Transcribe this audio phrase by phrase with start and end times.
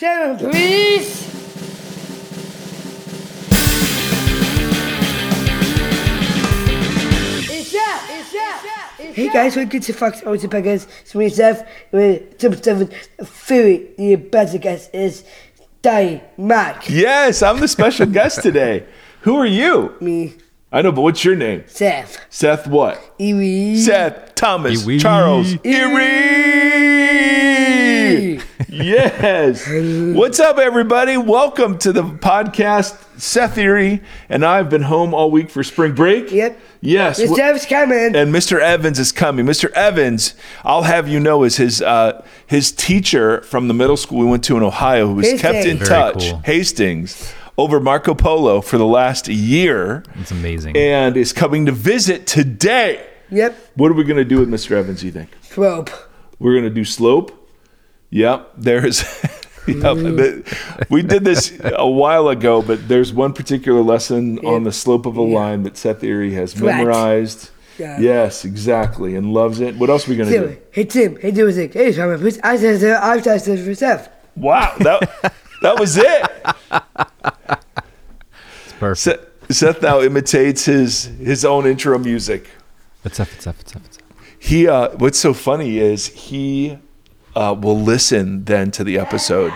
[0.00, 1.28] Seven, please.
[7.50, 10.86] It's up, it's up, Hey guys, welcome to Fox Auto Packers.
[11.04, 12.90] So myself, with Tim Seven,
[13.22, 15.22] Fury, the better guest is
[15.82, 16.88] Day Mac.
[16.88, 18.86] Yes, I'm the special guest today.
[19.20, 19.96] Who are you?
[20.00, 20.32] Me,
[20.72, 21.64] I know, but what's your name?
[21.66, 23.18] Seth, Seth what?
[23.18, 23.76] Iwi.
[23.76, 24.98] Seth Thomas Erie.
[24.98, 27.09] Charles Erie.
[28.68, 29.66] Yes.
[30.16, 31.16] What's up, everybody?
[31.16, 32.96] Welcome to the podcast.
[33.20, 36.30] Seth Erie and I've been home all week for spring break.
[36.32, 36.58] Yep.
[36.80, 37.20] Yes.
[37.20, 37.36] Mr.
[37.36, 38.16] wh- Evans coming.
[38.16, 38.58] and Mr.
[38.60, 39.44] Evans is coming.
[39.46, 39.70] Mr.
[39.72, 44.24] Evans, I'll have you know, is his uh, his teacher from the middle school we
[44.26, 46.38] went to in Ohio, who was kept in Very touch, cool.
[46.44, 50.76] Hastings, over Marco Polo for the last year, It's amazing.
[50.76, 53.06] and is coming to visit today.
[53.30, 54.72] Yep, What are we going to do with Mr.
[54.72, 55.04] Evans?
[55.04, 55.88] You think rope.
[56.40, 57.36] we're going to do slope?
[58.10, 58.52] Yep.
[58.56, 59.04] There's.
[59.66, 60.46] Yep.
[60.88, 65.16] we did this a while ago, but there's one particular lesson on the slope of
[65.16, 66.78] a line that Seth Erie has Flat.
[66.78, 67.50] memorized.
[67.78, 68.00] Yeah.
[68.00, 69.76] Yes, exactly, and loves it.
[69.76, 70.58] What else are we gonna Tim, do?
[70.72, 71.72] hey Tim, hey do it.
[71.72, 72.40] Hey, Simon, please.
[72.42, 74.08] I said, I said for Seth.
[74.34, 76.26] Wow, that that was it.
[78.64, 78.98] It's perfect.
[78.98, 82.48] Seth, Seth now imitates his his own intro music.
[83.04, 84.04] It's up, it's up, it's up, it's up.
[84.38, 86.78] He uh, what's so funny is he
[87.36, 89.52] uh, will listen then to the episode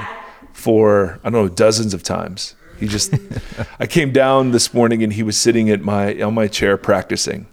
[0.52, 2.54] for I don't know dozens of times.
[2.78, 3.14] He just
[3.80, 7.46] I came down this morning and he was sitting at my on my chair practicing.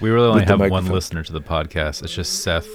[0.00, 2.02] We really only have one listener to the podcast.
[2.02, 2.68] It's just Seth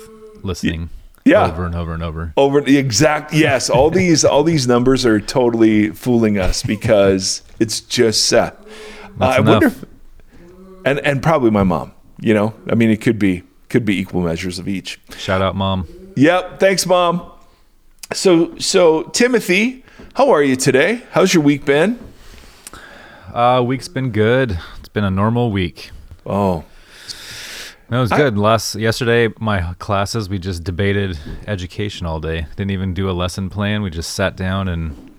[0.44, 0.90] listening
[1.26, 1.48] Yeah.
[1.48, 2.34] over and over and over.
[2.38, 7.81] over the exact yes all these all these numbers are totally fooling us because it's
[7.81, 8.53] just Seth.
[9.20, 9.86] Uh, I wonder, if,
[10.86, 11.94] and and probably my mom.
[12.20, 15.00] You know, I mean, it could be could be equal measures of each.
[15.18, 15.88] Shout out, mom.
[16.16, 16.59] Yep.
[16.59, 17.31] Thanks, mom.
[18.13, 21.02] So so Timothy, how are you today?
[21.11, 21.99] How's your week been?
[23.33, 24.57] Uh, week's been good.
[24.80, 25.91] It's been a normal week.
[26.25, 26.63] Oh,
[27.90, 28.38] No, it was good.
[28.38, 32.47] Last yesterday, my classes we just debated education all day.
[32.56, 33.81] Didn't even do a lesson plan.
[33.81, 35.11] We just sat down and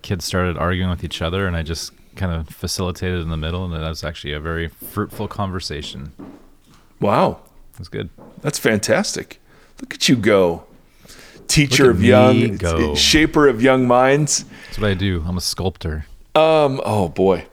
[0.00, 3.64] kids started arguing with each other, and I just kind of facilitated in the middle,
[3.64, 6.12] and that was actually a very fruitful conversation.
[7.00, 7.40] wow,
[7.78, 8.08] was good.
[8.40, 9.40] that's fantastic.
[9.80, 10.64] Look at you go,
[11.48, 12.94] teacher of young, go.
[12.94, 14.44] shaper of young minds.
[14.66, 15.22] That's what I do.
[15.26, 16.06] I'm a sculptor.
[16.34, 16.80] Um.
[16.84, 17.46] Oh boy,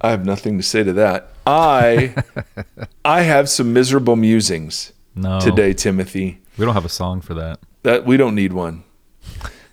[0.00, 1.30] I have nothing to say to that.
[1.46, 2.14] I,
[3.04, 6.40] I have some miserable musings No, today, Timothy.
[6.58, 7.60] We don't have a song for that.
[7.84, 8.84] That we don't need one.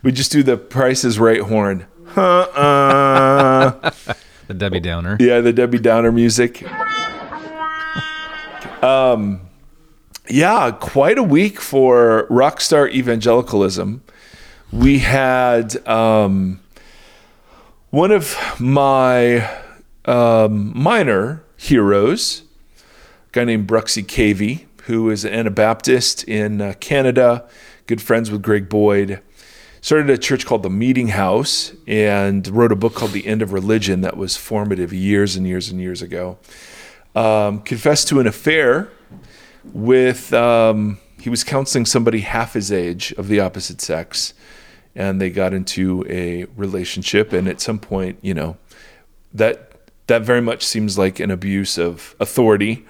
[0.02, 1.86] We just do the Price is Right horn.
[2.16, 3.92] Uh-uh.
[4.48, 5.18] The Debbie Downer.
[5.20, 6.64] yeah, the Debbie Downer music.
[8.84, 9.42] Um,
[10.28, 14.02] yeah, quite a week for rockstar evangelicalism.
[14.72, 16.60] We had um,
[17.92, 19.50] one of my
[20.06, 22.44] um, minor heroes,
[22.78, 27.48] a guy named Bruxy Cavey, who is an Anabaptist in uh, Canada,
[27.88, 29.22] good friends with Greg Boyd.
[29.82, 33.54] Started a church called the Meeting House and wrote a book called The End of
[33.54, 36.40] Religion that was formative years and years and years ago.
[37.16, 38.90] Um, confessed to an affair
[39.74, 44.34] with, um, he was counseling somebody half his age of the opposite sex,
[44.96, 47.34] and they got into a relationship.
[47.34, 48.58] And at some point, you know,
[49.34, 49.72] that
[50.08, 52.86] that very much seems like an abuse of authority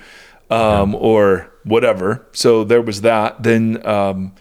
[0.49, 2.25] um, or whatever.
[2.33, 3.41] So there was that.
[3.43, 4.33] Then um,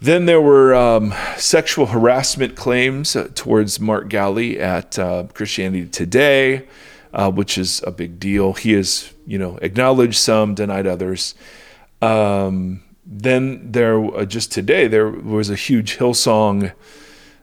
[0.00, 6.66] then there were um, sexual harassment claims uh, towards Mark Galli at uh, Christianity Today,
[7.12, 8.52] uh, which is a big deal.
[8.54, 11.34] He has you know acknowledged some, denied others.
[12.00, 16.72] Um, then there uh, just today there was a huge Hillsong.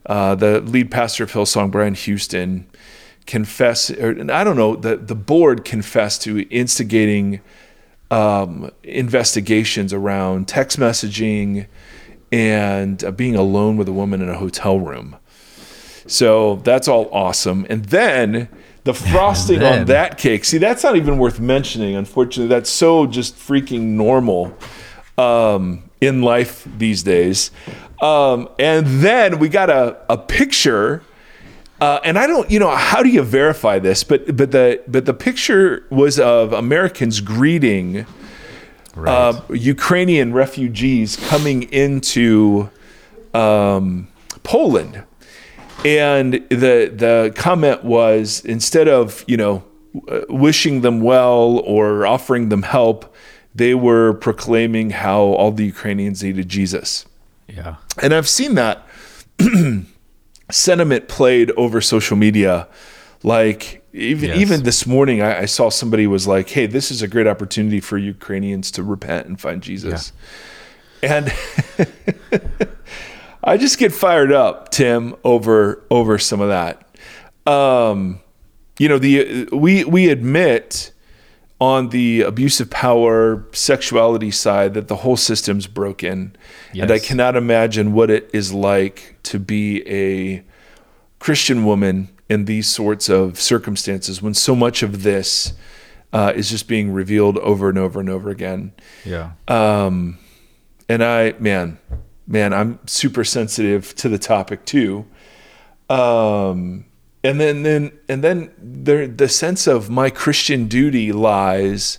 [0.06, 2.66] Uh, the lead pastor of Hillsong, Brian Houston,
[3.28, 7.42] confess, or and I don't know, the, the board confessed to instigating
[8.10, 11.68] um, investigations around text messaging
[12.32, 15.16] and uh, being alone with a woman in a hotel room.
[16.08, 17.68] So that's all awesome.
[17.70, 18.50] And then
[18.84, 21.96] the frosting on that cake, see, that's not even worth mentioning.
[21.96, 24.58] Unfortunately, that's so just freaking normal
[25.18, 27.52] um, in life these days.
[28.02, 31.04] Um, and then we got a, a picture.
[31.82, 34.04] Uh, and I don't, you know, how do you verify this?
[34.04, 38.06] But but the but the picture was of Americans greeting
[38.96, 39.12] Right.
[39.14, 42.70] uh, Ukrainian refugees coming into
[43.34, 44.08] um,
[44.44, 45.04] Poland,
[45.86, 49.64] and the the comment was instead of you know
[50.08, 53.14] uh, wishing them well or offering them help,
[53.56, 57.06] they were proclaiming how all the Ukrainians needed Jesus.
[57.48, 57.76] yeah.
[58.02, 58.88] And I've seen that
[60.52, 62.68] sentiment played over social media.
[63.24, 64.38] Like even Yes.
[64.40, 67.80] even this morning, I, I saw somebody was like, "Hey, this is a great opportunity
[67.80, 70.14] for Ukrainians to repent and find Jesus."
[71.02, 71.34] And
[73.44, 76.86] I just get fired up, Tim, over over some of that.
[77.52, 78.20] Um,
[78.78, 80.92] you know, the we we admit
[81.62, 86.36] on the abuse of power, sexuality side that the whole system's broken,
[86.84, 90.44] and I cannot imagine what it is like to be a
[91.20, 95.54] Christian woman in these sorts of circumstances when so much of this
[96.14, 98.72] uh, is just being revealed over and over and over again.
[99.04, 99.32] Yeah.
[99.48, 100.18] Um,
[100.88, 101.78] and I, man,
[102.30, 105.06] man, I'm super sensitive to the topic too.
[105.90, 106.86] Um,
[107.24, 111.98] and then, then, and then there, the sense of my Christian duty lies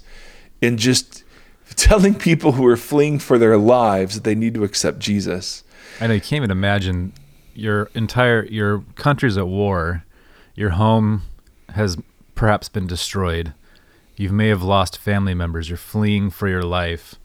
[0.63, 1.25] in just
[1.77, 5.65] telling people who are fleeing for their lives that they need to accept Jesus.
[5.99, 7.13] And I can't even imagine
[7.53, 10.05] your entire your country's at war,
[10.55, 11.23] your home
[11.71, 11.99] has
[12.35, 13.53] perhaps been destroyed.
[14.17, 15.69] You may have lost family members.
[15.69, 17.17] You're fleeing for your life,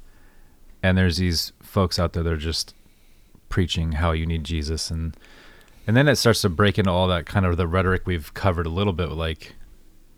[0.81, 2.73] and there's these folks out there that are just
[3.55, 5.15] preaching how you need Jesus, and
[5.87, 8.65] and then it starts to break into all that kind of the rhetoric we've covered
[8.65, 9.55] a little bit, like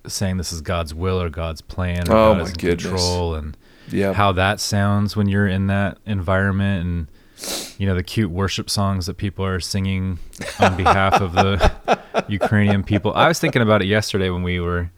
[0.07, 2.83] saying this is God's will or God's plan or Oh, God is in goodness.
[2.83, 3.55] control, and
[3.89, 4.13] Yeah.
[4.13, 7.07] how that sounds when you're in that environment and
[7.77, 10.17] you know the cute worship songs that people are singing
[10.59, 11.71] on behalf of the
[12.27, 13.13] Ukrainian people.
[13.13, 14.89] I was thinking about it yesterday when we were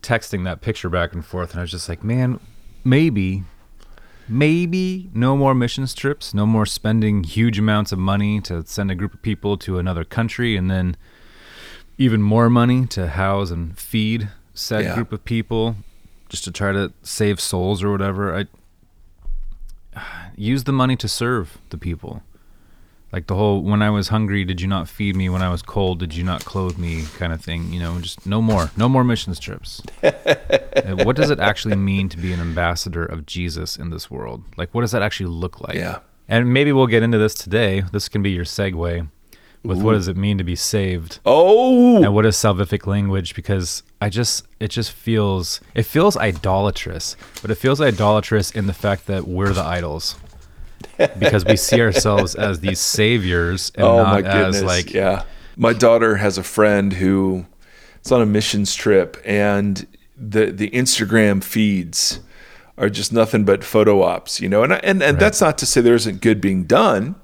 [0.00, 2.38] texting that picture back and forth and I was just like, man,
[2.84, 3.42] maybe
[4.28, 8.94] maybe no more missions trips, no more spending huge amounts of money to send a
[8.94, 10.96] group of people to another country and then
[11.98, 14.94] even more money to house and feed said Yeah.
[14.94, 15.76] group of people
[16.28, 18.34] just to try to save souls or whatever.
[19.94, 20.00] I
[20.36, 22.22] use the money to serve the people.
[23.14, 25.28] Like the whole when I was hungry, did you not feed me?
[25.28, 27.04] When I was cold, did you not clothe me?
[27.16, 27.72] kind of thing.
[27.72, 29.80] You know, just no more, no more missions trips.
[30.84, 34.42] What does it actually mean to be an ambassador of Jesus in this world?
[34.56, 35.76] Like, what does that actually look like?
[35.76, 36.00] Yeah.
[36.28, 37.84] And maybe we'll get into this today.
[37.92, 39.08] This can be your segue
[39.62, 43.82] with what does it mean to be saved Oh, and what is salvific language because
[44.00, 49.06] I just it just feels it feels idolatrous, but it feels idolatrous in the fact
[49.06, 50.16] that we're the idols.
[51.18, 54.56] Because we see ourselves as these saviors and oh not my goodness.
[54.56, 55.24] as like yeah.
[55.56, 57.46] My daughter has a friend who
[58.04, 59.86] is on a missions trip and
[60.16, 62.20] the the Instagram feeds
[62.76, 64.62] are just nothing but photo ops, you know.
[64.64, 67.14] And and and that's not to say there isn't good being done.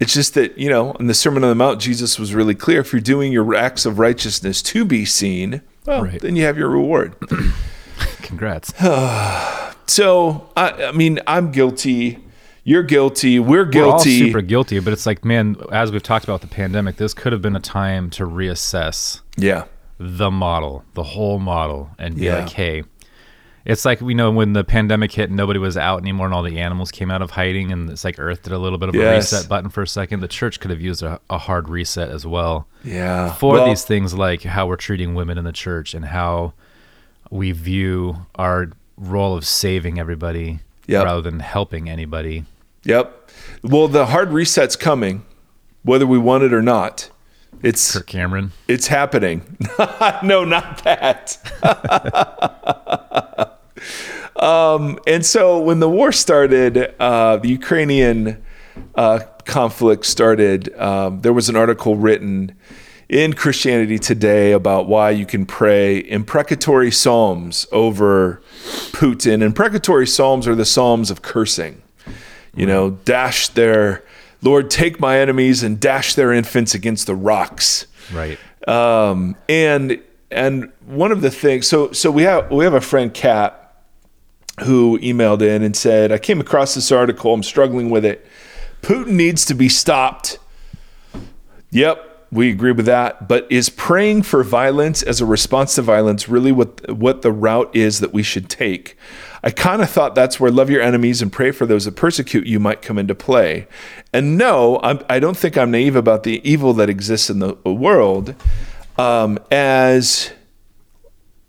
[0.00, 2.80] It's just that, you know, in the Sermon on the Mount, Jesus was really clear.
[2.80, 6.20] If you're doing your acts of righteousness to be seen, well, Right.
[6.20, 7.14] then you have your reward.
[8.22, 8.74] congrats.
[9.86, 12.23] so, I, I mean, I'm guilty.
[12.64, 13.38] You're guilty.
[13.38, 13.80] We're guilty.
[13.88, 17.12] We're all super guilty, but it's like, man, as we've talked about the pandemic, this
[17.12, 19.64] could have been a time to reassess yeah.
[19.98, 22.38] the model, the whole model, and be Yeah.
[22.40, 22.84] like, hey,
[23.66, 26.42] it's like we know when the pandemic hit, and nobody was out anymore, and all
[26.42, 28.94] the animals came out of hiding, and it's like Earth did a little bit of
[28.94, 29.32] Yes.
[29.32, 30.20] a reset button for a second.
[30.20, 33.32] The church could have used a, a hard reset as well Yeah.
[33.34, 36.54] for Well, these things, like how we're treating women in the church and how
[37.30, 41.04] we view our role of saving everybody Yep.
[41.04, 42.44] rather than helping anybody.
[42.84, 43.30] Yep.
[43.62, 45.24] Well, the hard reset's coming,
[45.82, 47.10] whether we want it or not.
[47.62, 48.52] It's Kirk Cameron.
[48.68, 49.56] it's happening.
[50.22, 51.38] no, not that.
[54.36, 58.44] um, and so when the war started, uh, the Ukrainian
[58.94, 60.74] uh, conflict started.
[60.78, 62.56] Um, there was an article written
[63.08, 68.42] in Christianity Today about why you can pray imprecatory psalms over
[68.92, 69.42] Putin.
[69.42, 71.82] Imprecatory psalms are the psalms of cursing.
[72.56, 74.04] You know, dash their
[74.42, 77.86] Lord, take my enemies and dash their infants against the rocks.
[78.12, 78.38] Right.
[78.68, 83.12] Um, and and one of the things, so so we have we have a friend
[83.12, 83.60] Kat
[84.64, 87.34] who emailed in and said, I came across this article.
[87.34, 88.24] I'm struggling with it.
[88.82, 90.38] Putin needs to be stopped.
[91.70, 93.28] Yep, we agree with that.
[93.28, 97.74] But is praying for violence as a response to violence really what what the route
[97.74, 98.96] is that we should take?
[99.42, 102.46] I kind of thought that's where love your enemies and pray for those that persecute
[102.46, 103.66] you might come into play.
[104.10, 107.54] And no, I'm, I don't think I'm naive about the evil that exists in the
[107.64, 108.34] world.
[108.96, 110.32] Um, as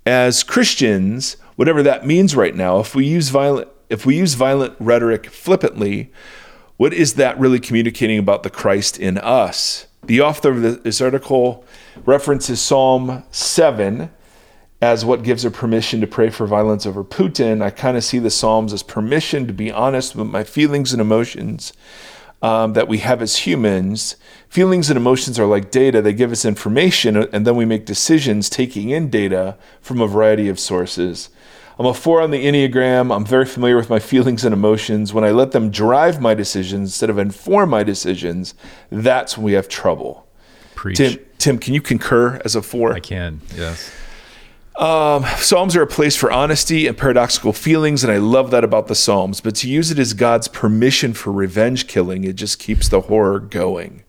[0.06, 4.76] as Christians, whatever that means right now, if we use violent if we use violent
[4.80, 6.12] rhetoric flippantly,
[6.78, 9.88] what is that really communicating about the Christ in us?
[10.06, 11.66] The author of this article
[12.06, 14.12] references Psalm 7
[14.82, 17.62] as what gives her permission to pray for violence over Putin.
[17.62, 21.02] I kind of see the Psalms as permission to be honest with my feelings and
[21.02, 21.74] emotions
[22.42, 24.16] um, that we have as humans,
[24.56, 26.02] Feelings and emotions are like data.
[26.02, 30.48] They give us information, and then we make decisions taking in data from a variety
[30.48, 31.28] of sources.
[31.78, 33.14] I'm a four on the Enneagram.
[33.14, 35.14] I'm very familiar with my feelings and emotions.
[35.14, 38.54] When I let them drive my decisions instead of inform my decisions,
[38.90, 40.28] that's when we have trouble.
[40.76, 40.98] Preach.
[40.98, 42.94] Tim, Tim, can you concur as a four?
[42.94, 43.42] I can.
[43.56, 43.92] Yes.
[44.78, 48.88] Um, Psalms are a place for honesty and paradoxical feelings, and I love that about
[48.88, 49.40] the Psalms.
[49.40, 53.40] But to use it as God's permission for revenge killing, it just keeps the horror
[53.40, 54.04] going.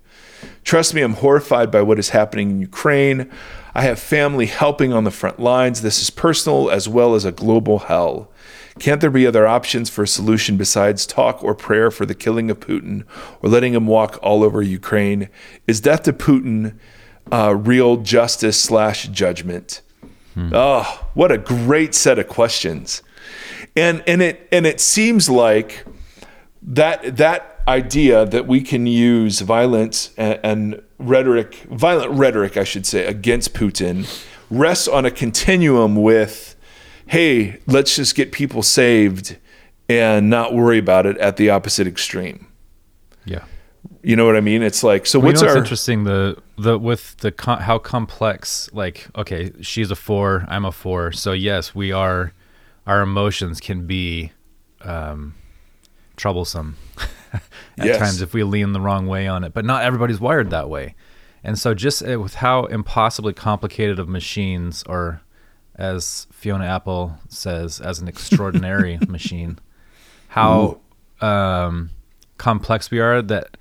[0.65, 3.31] Trust me, I'm horrified by what is happening in Ukraine.
[3.77, 5.83] I have family helping on the front lines.
[5.83, 8.33] This is personal as well as a global hell.
[8.79, 12.51] Can't there be other options for a solution besides talk or prayer for the killing
[12.51, 13.05] of Putin
[13.43, 15.29] or letting him walk all over Ukraine?
[15.67, 16.79] Is death to Putin
[17.31, 19.83] uh, real justice slash judgment?
[20.33, 20.53] Hmm.
[20.55, 23.03] Oh, what a great set of questions.
[23.77, 25.85] And and it and it seems like
[26.63, 32.87] that that idea that we can use violence and, and rhetoric, violent rhetoric, I should
[32.87, 34.07] say, against Putin
[34.51, 36.57] rests on a continuum with,
[37.07, 39.37] hey, let's just get people saved
[39.89, 42.47] and not worry about it at the opposite extreme.
[43.25, 43.45] Yeah.
[44.03, 44.63] You know what I mean?
[44.63, 45.19] It's like so.
[45.19, 46.05] Well, what's you know our interesting?
[46.05, 48.71] The the with the co- how complex.
[48.73, 50.45] Like, okay, she's a four.
[50.49, 51.11] I'm a four.
[51.13, 52.33] So yes, we are.
[52.87, 54.31] Our emotions can be
[54.83, 55.35] um,
[56.17, 56.77] troublesome
[57.79, 57.99] at Yes.
[57.99, 59.53] times if we lean the wrong way on it.
[59.55, 60.95] But not everybody's wired that way.
[61.45, 65.21] And so just uh, with how impossibly complicated of machines, or
[65.77, 69.59] as Fiona Apple says, as an extraordinary machine,
[70.29, 70.81] how
[71.21, 71.91] um,
[72.39, 73.57] complex we are that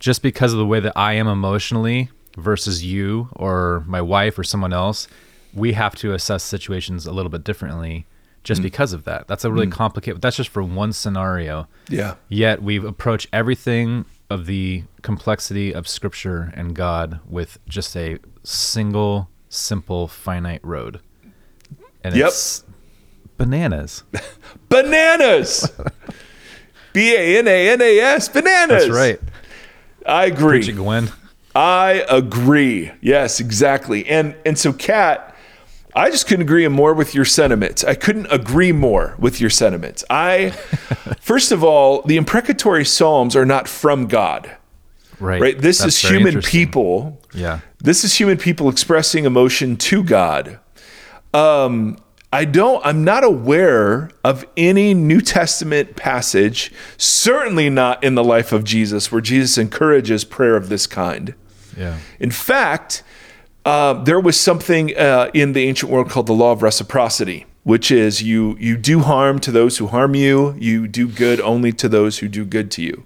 [0.00, 4.44] just because of the way that I am emotionally versus you or my wife or
[4.44, 5.06] someone else,
[5.54, 8.06] we have to assess situations a little bit differently
[8.42, 8.64] just mm.
[8.64, 9.28] because of that.
[9.28, 9.72] That's a really mm.
[9.72, 11.68] complicated that's just for one scenario.
[11.88, 18.18] yeah Yet we approach everything of the complexity of scripture and God with just a
[18.44, 21.00] single, simple, finite road.
[22.02, 22.28] And Yep.
[22.28, 22.64] it's
[23.36, 24.04] bananas.
[24.68, 25.70] bananas?
[26.92, 28.84] B a n a n a s bananas.
[28.84, 29.20] That's right.
[30.06, 30.58] I agree.
[30.58, 31.10] Preach it, Gwen.
[31.54, 32.90] I agree.
[33.00, 34.06] Yes, exactly.
[34.06, 35.29] And and so Kat,
[35.94, 37.84] I just couldn't agree more with your sentiments.
[37.84, 40.04] I couldn't agree more with your sentiments.
[40.08, 40.50] I
[41.20, 44.56] first of all, the imprecatory psalms are not from God.
[45.18, 45.40] Right.
[45.40, 45.58] Right?
[45.58, 47.20] This That's is human people.
[47.34, 47.60] Yeah.
[47.78, 50.58] This is human people expressing emotion to God.
[51.34, 51.98] Um,
[52.32, 58.52] I don't, I'm not aware of any New Testament passage, certainly not in the life
[58.52, 61.34] of Jesus, where Jesus encourages prayer of this kind.
[61.76, 61.98] Yeah.
[62.20, 63.02] In fact,
[63.64, 67.90] uh, there was something uh, in the ancient world called the law of reciprocity, which
[67.90, 71.88] is you you do harm to those who harm you, you do good only to
[71.88, 73.04] those who do good to you.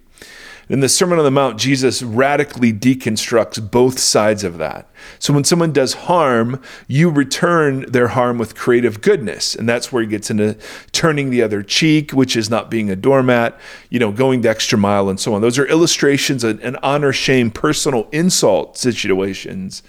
[0.68, 4.88] In the Sermon on the Mount, Jesus radically deconstructs both sides of that.
[5.18, 9.54] So when someone does harm, you return their harm with creative goodness.
[9.54, 10.56] And that's where he gets into
[10.90, 13.58] turning the other cheek, which is not being a doormat,
[13.90, 15.42] you know, going the extra mile and so on.
[15.42, 19.82] Those are illustrations and, honor, shame, personal insult situations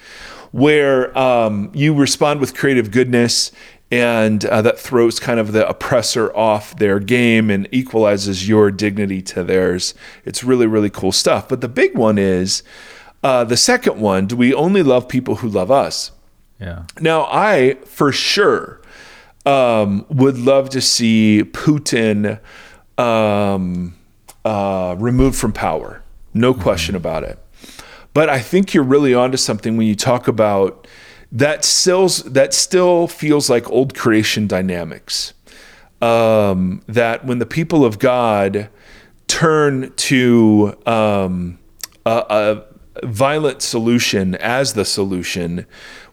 [0.56, 3.52] where um, you respond with creative goodness
[3.92, 9.22] and uh, that throws kind of the oppressor off their game and equalizes your dignity
[9.22, 9.94] to theirs.
[10.24, 11.50] It's really, really cool stuff.
[11.50, 12.64] But the big one is
[13.22, 16.14] uh, the second one do we only love people who love us?
[16.58, 16.84] Yeah.
[17.02, 18.80] Now, I for sure
[19.46, 22.40] um, would love to see Putin
[22.98, 23.94] um,
[24.46, 26.02] uh, removed from power.
[26.34, 27.40] No question about it.
[28.16, 30.88] But I think you're really onto something when you talk about
[31.34, 35.34] that still that still feels like old creation dynamics.
[36.02, 38.70] Um, that when the people of God
[39.28, 41.60] turn to um,
[42.06, 42.64] a,
[43.02, 45.66] a violent solution as the solution,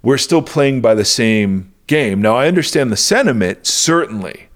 [0.02, 2.20] we're still playing by the same game.
[2.20, 4.48] Now, I understand the sentiment, certainly.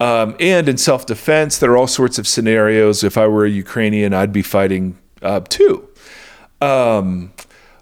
[0.00, 3.02] Um, and in self defense, there are all sorts of scenarios.
[3.02, 5.87] If I were a Ukrainian, I'd be fighting uh, too.
[6.60, 7.32] Um,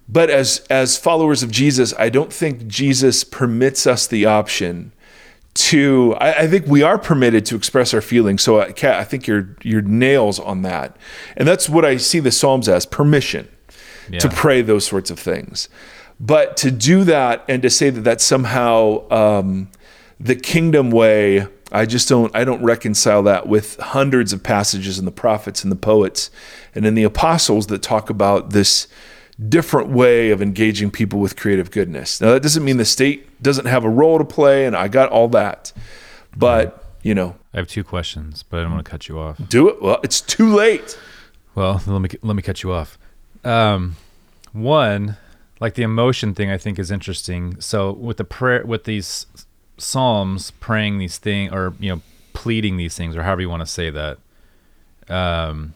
[0.08, 4.92] but as as followers of Jesus, I don't think Jesus permits us the option
[5.54, 6.14] to.
[6.20, 8.42] I, I think we are permitted to express our feelings.
[8.42, 10.96] So, uh, Kat, I think your your nails on that,
[11.36, 13.48] and that's what I see the Psalms as permission
[14.20, 15.68] to pray those sorts of things.
[16.20, 19.70] But to do that and to say that that's somehow um,
[20.18, 22.34] the kingdom way, I just don't.
[22.34, 26.30] I don't reconcile that with hundreds of passages in the prophets and the poets
[26.74, 28.88] and in the apostles that talk about this
[29.48, 32.20] different way of engaging people with creative goodness.
[32.20, 35.10] Now that doesn't mean the state doesn't have a role to play, and I got
[35.10, 35.72] all that,
[36.34, 39.36] but you know, I have two questions, but I don't want to cut you off.
[39.48, 39.82] do it.
[39.82, 40.98] Well, it's too late.
[41.54, 42.98] Well, let me let me cut you off.
[43.44, 43.96] um,
[44.52, 45.18] one,
[45.60, 47.60] like the emotion thing, I think is interesting.
[47.60, 49.26] So with the prayer, with these
[49.78, 52.02] psalms, praying these things, or you know,
[52.32, 54.18] pleading these things, or however you want to say that,
[55.08, 55.74] um,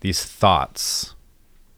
[0.00, 1.14] these thoughts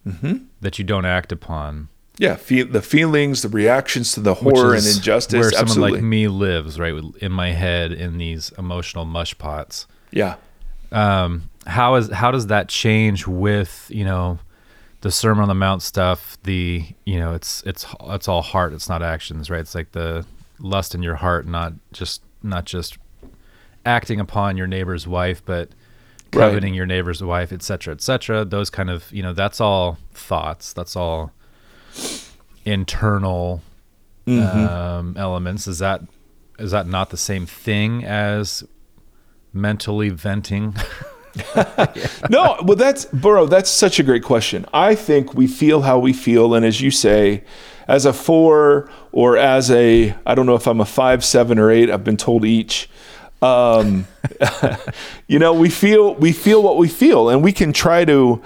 [0.06, 0.44] Mm-hmm.
[0.62, 1.88] that you don't act upon.
[2.16, 5.38] Yeah, fe- the feelings, the reactions to the horror and injustice.
[5.38, 9.86] Where someone like me lives, right, in my head in these emotional mush pots.
[10.10, 10.36] yeah.
[10.90, 14.38] um, how is how does that change with you know
[15.02, 16.38] the Sermon on the Mount stuff?
[16.44, 19.60] The you know it's it's it's all heart, it's not actions, right?
[19.60, 20.24] It's like the
[20.60, 22.98] lust in your heart, not just not just
[23.84, 25.70] acting upon your neighbor's wife, but
[26.32, 26.46] Right.
[26.46, 28.44] coveting your neighbor's wife, etc., cetera, et cetera.
[28.44, 30.72] Those kind of you know that's all thoughts.
[30.72, 31.32] That's all
[32.64, 33.62] internal
[34.28, 35.66] um, elements.
[35.66, 36.02] Is that
[36.58, 38.62] is that not the same thing as
[39.52, 40.76] mentally venting?
[42.28, 43.46] no, well, that's Burrow.
[43.46, 44.66] That's such a great question.
[44.74, 47.44] I think we feel how we feel, and as you say,
[47.88, 51.70] as a four or as a, I don't know if I'm a five, seven, or
[51.70, 51.90] eight.
[51.90, 52.88] I've been told each.
[53.42, 54.06] Um,
[55.26, 58.42] you know, we feel we feel what we feel, and we can try to,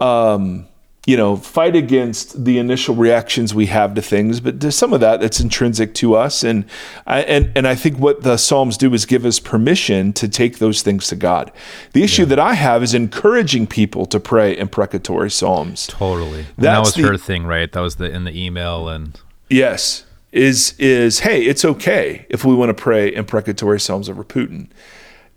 [0.00, 0.68] um,
[1.06, 4.40] you know, fight against the initial reactions we have to things.
[4.40, 6.64] But there's some of that that's intrinsic to us, and
[7.06, 10.58] I and and I think what the Psalms do is give us permission to take
[10.58, 11.52] those things to God.
[11.92, 15.86] The issue that I have is encouraging people to pray imprecatory psalms.
[15.86, 16.40] Totally.
[16.40, 17.70] And that That's was the- her thing, right?
[17.70, 22.52] That was the in the email and Yes, is is hey, it's okay if we
[22.52, 24.66] want to pray imprecatory psalms over Putin.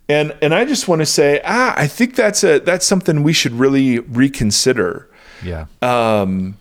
[0.08, 3.34] And and I just want to say, ah, I think that's a that's something we
[3.34, 5.08] should really reconsider.
[5.44, 5.66] Yeah.
[5.82, 6.58] Um,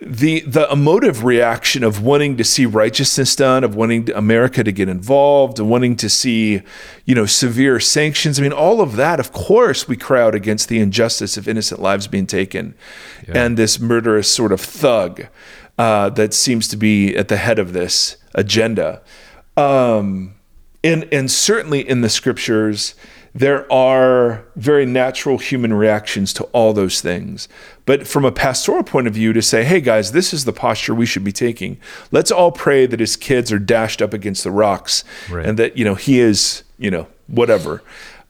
[0.00, 4.70] the the emotive reaction of wanting to see righteousness done, of wanting to- America to
[4.70, 6.62] get involved, and wanting to see,
[7.04, 8.38] you know, severe sanctions.
[8.38, 9.18] I mean, all of that.
[9.18, 12.74] Of course, we cry out against the injustice of innocent lives being taken,
[13.34, 15.26] and this murderous sort of thug
[15.78, 19.00] uh, that seems to be at the head of this agenda.
[19.56, 20.34] Um,
[20.84, 22.94] and and certainly in the scriptures
[23.38, 27.48] there are very natural human reactions to all those things.
[27.86, 30.94] But from a pastoral point of view to say hey guys this is the posture
[30.94, 31.78] we should be taking.
[32.10, 35.46] Let's all pray that his kids are dashed up against the rocks Right.
[35.46, 37.82] and that you know he is you know whatever.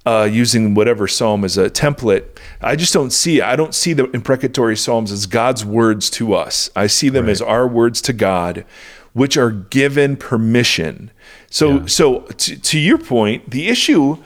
[0.06, 2.24] Uh, using whatever psalm as a template
[2.62, 6.70] i just don't see i don't see the imprecatory psalms as god's words to us.
[6.74, 8.64] I see them as our words to god
[9.12, 11.10] which are given permission.
[11.50, 11.86] So Yeah.
[11.86, 14.16] so to, to your point, the issue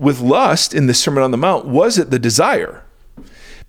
[0.00, 2.82] with lust in the Sermon on the Mount wasn't the desire,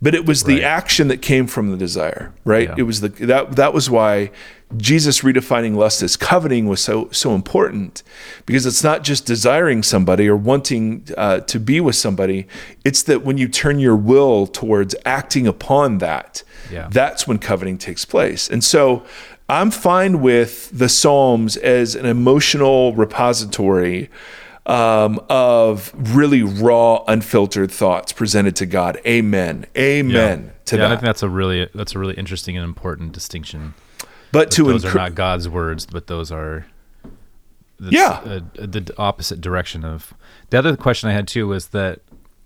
[0.01, 0.63] but it was the Right.
[0.63, 2.69] action that came from the desire, right?
[2.69, 2.75] Yeah.
[2.77, 4.31] It was the that that was why
[4.77, 8.01] Jesus redefining lust as coveting was so so important
[8.45, 12.47] because it's not just desiring somebody or wanting uh, to be with somebody;
[12.85, 16.87] it's that when you turn your will towards acting upon that, Yeah.
[16.89, 18.49] that's when coveting takes place.
[18.49, 19.03] And so
[19.49, 24.09] I'm fine with the Psalms as an emotional repository
[24.65, 28.99] um, of really raw, unfiltered thoughts presented to God.
[29.05, 29.65] Amen.
[29.77, 33.11] Amen to yeah, and I think that's a really that's a really interesting and important
[33.11, 33.73] distinction.
[34.31, 36.65] but to those are not God's words, but those are
[37.79, 38.21] Yeah.
[38.23, 40.13] a- a- the opposite direction of.
[40.51, 41.99] The other question I had too was that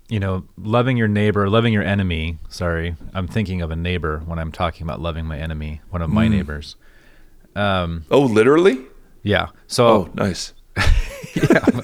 [0.08, 2.38] you know loving your neighbor, loving your enemy.
[2.48, 6.10] Sorry, I'm thinking of a neighbor when I'm talking about loving my enemy, one of
[6.10, 6.14] Mm.
[6.14, 6.76] my neighbors.
[7.54, 8.80] Um, oh, literally?
[9.22, 9.48] yeah.
[9.66, 10.52] So Oh, nice.
[11.36, 11.80] again,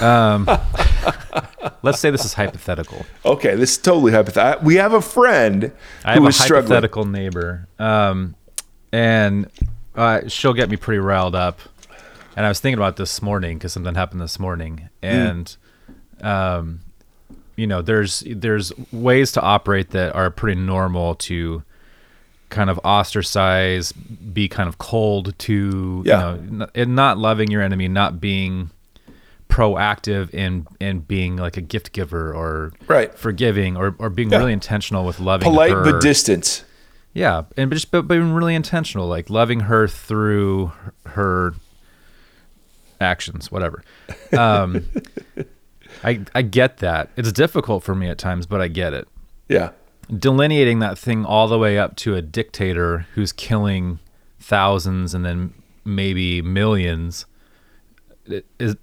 [0.00, 0.46] um,
[1.82, 3.04] let's say this is hypothetical.
[3.24, 4.64] Okay, this is totally hypothetical.
[4.64, 5.72] We have a friend
[6.04, 6.62] I who a is struggling.
[6.72, 8.34] hypothetical neighbor, um,
[8.92, 9.50] and
[9.94, 11.60] uh, she'll get me pretty riled up.
[12.36, 15.56] And I was thinking about this morning because something happened this morning, and
[16.20, 16.80] um,
[17.56, 21.62] you know, there's there's ways to operate that are pretty normal to
[22.50, 26.34] kind of ostracize, be kind of cold to Yeah.
[26.36, 28.70] you know, n- and not loving your enemy, not being
[29.48, 33.14] proactive in in being like a gift giver or Right.
[33.16, 34.38] forgiving or, or being Yeah.
[34.38, 35.82] really intentional with loving Polite her.
[35.84, 36.64] but distant.
[37.14, 40.72] Yeah, and just but being really intentional, like loving her through
[41.06, 41.54] her
[43.00, 43.82] actions, whatever.
[44.36, 44.84] Um,
[46.04, 47.08] I I get that.
[47.16, 49.08] It's difficult for me at times, but I get it.
[49.48, 49.70] Yeah.
[50.14, 53.98] Delineating that thing all the way up to a dictator who's killing
[54.38, 55.52] thousands and then
[55.84, 57.26] maybe millions.
[58.58, 58.76] Is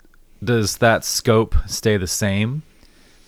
[0.44, 2.64] does that scope stay the same?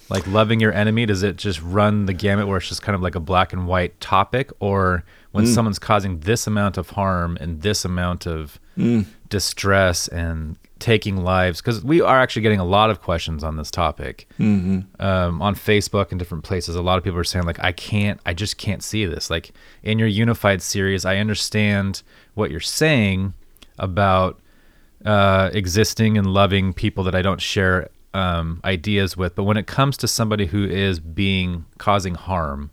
[0.10, 3.02] Like loving your enemy, does it just run the gamut where it's just kind of
[3.02, 4.52] like a black and white topic?
[4.60, 5.54] Or when mm.
[5.54, 9.06] someone's causing this amount of harm and this amount of mm.
[9.30, 13.72] distress and taking lives because we are actually getting a lot of questions on this
[13.72, 14.82] topic mm-hmm.
[15.04, 16.76] um, on Facebook and different places.
[16.76, 19.30] A lot of people are saying like, I can't, I just can't see this.
[19.30, 19.52] Like
[19.84, 23.34] in your unified series, I understand what you're saying
[23.80, 24.40] about
[25.06, 29.68] uh, existing and loving people that I don't share um, ideas with, but when it
[29.68, 32.72] comes to somebody who is being causing harm,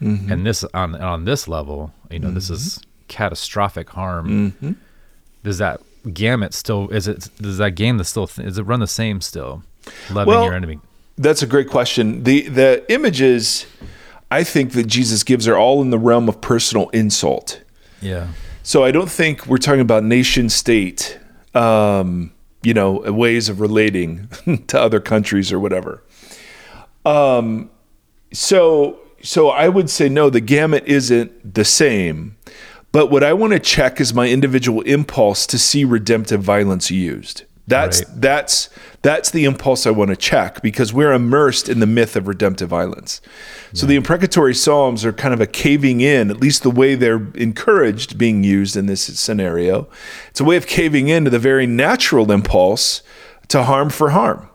[0.00, 4.76] and this on on this level, you know, this is catastrophic harm.
[5.42, 5.80] Does that
[6.14, 9.62] gamut still is it does that game that still is it run the same still
[10.10, 10.78] loving Well, your enemy
[11.18, 12.22] That's a great question.
[12.24, 13.66] The the images
[14.30, 17.60] I think that Jesus gives are all in the realm of personal insult.
[18.00, 18.28] yeah
[18.62, 21.18] So I don't think we're talking about nation state,
[21.54, 22.32] um,
[22.62, 24.28] you know, ways of relating
[24.66, 26.02] to other countries or whatever.
[27.04, 27.70] Um,
[28.32, 32.36] so so I would say no, the gamut isn't the same.
[32.92, 37.44] But what I want to check is my individual impulse to see redemptive violence used.
[37.66, 38.20] That's Right.
[38.20, 38.68] that's
[39.02, 42.68] that's the impulse I want to check because we're immersed in the myth of redemptive
[42.68, 43.20] violence.
[43.72, 47.28] So the imprecatory psalms are kind of a caving in, at least the way they're
[47.34, 49.88] encouraged being used in this scenario.
[50.28, 53.02] It's a way of caving into the very natural impulse
[53.48, 54.48] to harm for harm.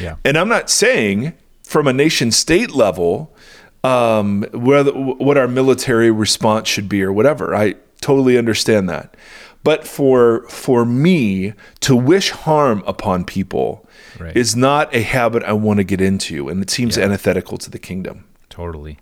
[0.00, 3.34] yeah And I'm not saying from a nation state level
[3.82, 7.54] um, whether, what our military response should be or whatever.
[7.54, 9.16] I totally understand that.
[9.62, 13.86] But for for me to wish harm upon people
[14.18, 14.36] Right.
[14.36, 17.78] is not a habit I want to get into, and it seems antithetical to the
[17.78, 18.24] kingdom.
[18.50, 18.98] totally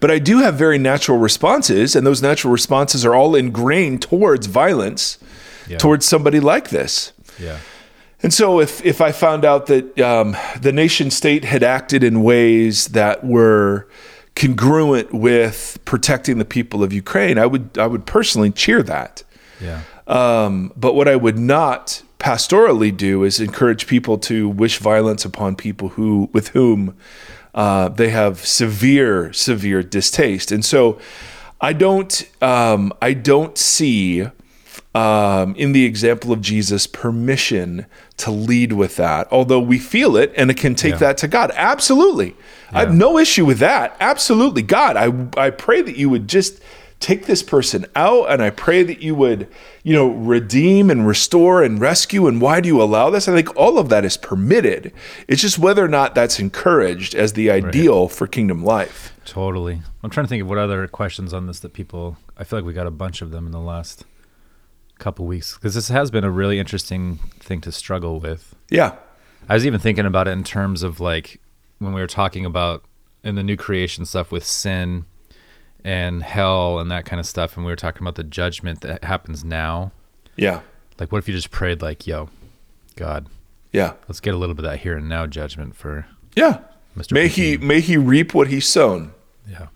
[0.00, 4.46] But I do have very natural responses, and those natural responses are all ingrained towards
[4.46, 5.18] violence,
[5.68, 5.78] Yeah.
[5.78, 7.12] towards somebody like this.
[7.38, 7.58] yeah
[8.22, 12.22] And so, if if I found out that um, the nation state had acted in
[12.22, 13.86] ways that were
[14.34, 19.22] congruent with protecting the people of Ukraine, I would I would personally cheer that.
[19.60, 25.24] yeah Um, but what I would not pastorally do is encourage people to wish violence
[25.24, 26.96] upon people who with whom
[27.54, 30.52] uh, they have severe severe distaste.
[30.52, 30.98] And so,
[31.60, 34.26] I don't um, I don't see
[34.94, 37.86] um, in the example of Jesus permission
[38.18, 40.98] to lead with that, although we feel it and it can take Yeah.
[40.98, 41.50] that to God.
[41.54, 42.34] Absolutely.
[42.72, 43.96] I have no issue with that.
[44.00, 44.62] Absolutely.
[44.62, 46.60] God, I, I pray that you would just
[46.98, 49.48] take this person out and I pray that you would,
[49.82, 52.26] you know, redeem and restore and rescue.
[52.26, 53.28] And why do you allow this?
[53.28, 54.92] I think all of that is permitted.
[55.28, 59.12] It's just whether or not that's encouraged as the ideal for kingdom life.
[59.24, 62.58] totally i'm trying to think of what other questions on this that people i feel
[62.60, 64.04] like we got a bunch of them in the last
[64.98, 68.94] couple weeks because this has been a really interesting thing to struggle with Yeah.
[69.48, 71.40] I was even thinking about it in terms of like
[71.78, 72.84] when we were talking about
[73.22, 75.04] in the new creation stuff with sin
[75.86, 79.04] and hell and that kind of stuff, and we were talking about the judgment that
[79.04, 79.92] happens now.
[80.36, 80.60] Yeah.
[80.98, 82.28] Like, what if you just prayed, like, yo,
[82.96, 83.26] God,
[83.72, 83.92] Yeah.
[84.08, 86.58] let's get a little bit of that here and now judgment for Yeah.
[86.98, 87.12] Mr.
[87.12, 87.30] May Putin.
[87.30, 89.12] he may he reap what he's sown.
[89.48, 89.66] Yeah.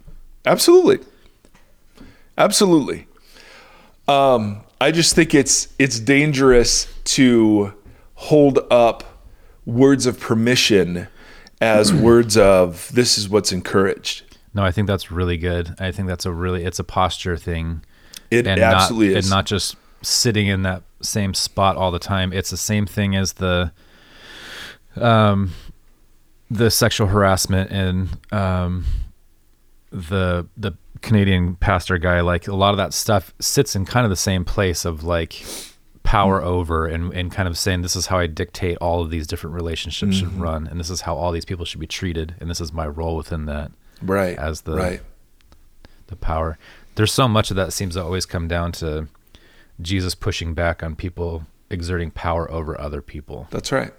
[0.45, 0.99] Absolutely.
[2.37, 3.07] Absolutely.
[4.09, 7.75] Um, I just think it's it's dangerous to
[8.15, 9.23] hold up
[9.67, 11.07] words of permission
[11.61, 14.23] as words of this is what's encouraged.
[14.53, 15.75] No, I think that's really good.
[15.79, 17.85] I think that's a really, it's a posture thing.
[18.31, 19.27] It and absolutely not, is.
[19.27, 22.33] And not just sitting in that same spot all the time.
[22.33, 23.73] It's the same thing as the
[24.97, 25.53] um
[26.51, 28.85] the sexual harassment and um
[29.93, 34.11] the the Canadian pastor guy like a lot of that stuff sits in kind of
[34.11, 35.45] the same place of like
[36.03, 39.27] power over and and kind of saying this is how I dictate all of these
[39.27, 42.51] different relationships should run and this is how all these people should be treated and
[42.51, 43.71] this is my role within that
[44.03, 44.37] right.
[44.39, 45.01] as the right.
[46.09, 46.59] the power.
[46.95, 49.09] There's so much of that seems to always come down to
[49.81, 53.47] Jesus pushing back on people exerting power over other people.
[53.51, 53.93] That's right.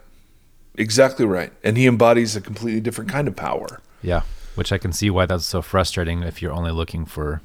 [0.76, 1.52] Exactly right.
[1.64, 3.82] And he embodies a completely different kind of power.
[4.02, 4.22] Yeah,
[4.56, 7.42] which I can see why that's so frustrating if you're only looking for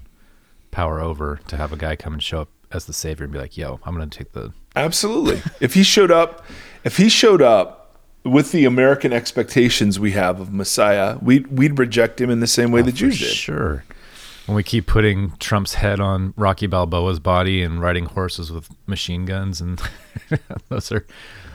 [0.71, 3.38] power over to have a guy come and show up as the savior and be
[3.38, 5.40] like, "Yo, I'm going to take the Absolutely.
[5.61, 6.45] if he showed up,
[6.85, 7.86] if he showed up
[8.27, 12.71] with the American expectations we have of Messiah, we'd we'd reject him in the same
[12.71, 13.29] way oh, the For Jews did.
[13.29, 13.85] Sure.
[14.47, 19.25] When we keep putting Trump's head on Rocky Balboa's body and riding horses with machine
[19.25, 19.83] guns and
[20.69, 21.05] those are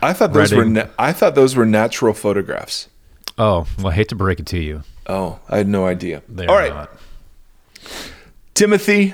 [0.01, 2.89] I thought those were na- I thought those were natural photographs.
[3.38, 4.84] Oh, well, I hate to break it to you.
[5.07, 6.21] Oh, I had no idea.
[6.27, 6.91] They All are right, not.
[8.53, 9.13] Timothy.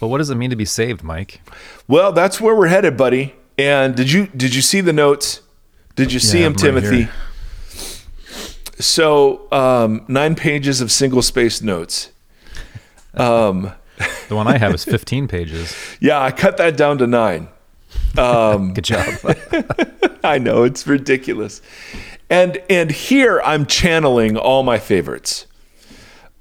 [0.00, 1.40] But what does it mean to be saved, Mike?
[1.88, 3.34] Well, that's where we're headed, buddy.
[3.56, 5.40] And did you did you see the notes?
[5.96, 7.02] Did you see him, right Timothy?
[7.04, 7.12] here.
[8.80, 12.10] So um, nine pages of single spaced notes.
[13.14, 13.72] Um,
[14.28, 15.76] The one I have is 15 pages.
[16.00, 17.46] yeah, I cut that down to nine.
[18.16, 19.14] Good job.
[20.24, 21.60] I know it's ridiculous.
[22.30, 25.46] And and here I'm channeling all my favorites.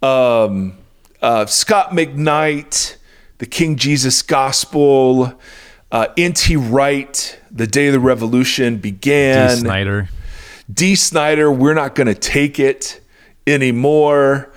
[0.02, 0.78] Um,
[1.22, 2.96] uh, Scot McKnight,
[3.38, 5.39] the King Jesus Gospel,
[5.92, 6.56] uh, N.T.
[6.56, 9.50] Wright, The Day the Revolution began.
[9.50, 10.10] Dee Snider.
[10.74, 13.00] Dee Snider, We're Not Gonna Take It
[13.46, 14.52] Anymore.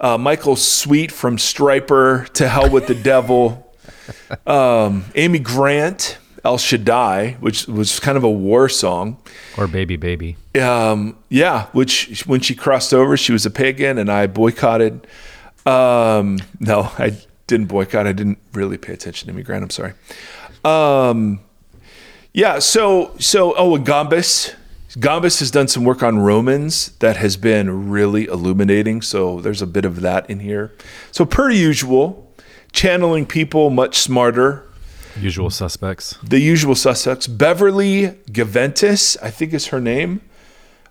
[0.00, 3.70] Uh, Michael Sweet from Stryper, To Hell with the Devil.
[4.46, 9.18] Um, Amy Grant, El Shaddai, which was kind of a war song.
[9.58, 10.36] Or Baby Baby.
[10.58, 15.06] Um, yeah, which when she crossed over, she was a pagan, and I boycotted.
[15.66, 18.06] Um, no, I didn't boycott.
[18.06, 19.64] I didn't really pay attention to Amy Grant.
[19.64, 19.92] I'm sorry.
[20.64, 21.40] Um,
[22.32, 24.54] yeah, so so oh, and Gombis.
[24.92, 29.02] Gombis has done some work on Romans that has been really illuminating.
[29.02, 30.72] So there's a bit of that in here.
[31.12, 32.32] So per usual,
[32.72, 34.64] channeling people much smarter.
[35.18, 36.16] Usual suspects.
[36.22, 37.26] The usual suspects.
[37.26, 40.22] Beverly Gaventis, I think is her name.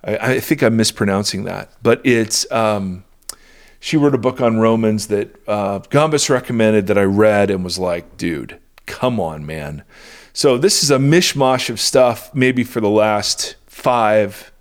[0.03, 3.03] I, I think I'm mispronouncing that, but it's um,
[3.79, 7.79] she wrote a book on Romans that uh, Gombis recommended that I read and was
[7.79, 9.83] like, dude, come on, man.
[10.37, 12.29] So this is a mishmash of stuff.
[12.35, 14.51] Maybe for the last five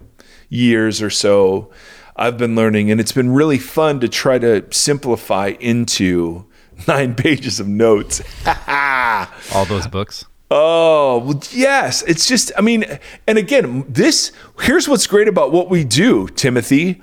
[0.48, 1.70] years or so,
[2.16, 6.46] I've been learning, and it's been really fun to try to simplify into
[6.88, 8.22] nine pages of notes.
[9.54, 10.24] All those books.
[10.50, 12.00] Oh, well, yes.
[12.04, 12.86] It's just, I mean,
[13.26, 17.02] and again, this, here's what's great about what we do, Timothy.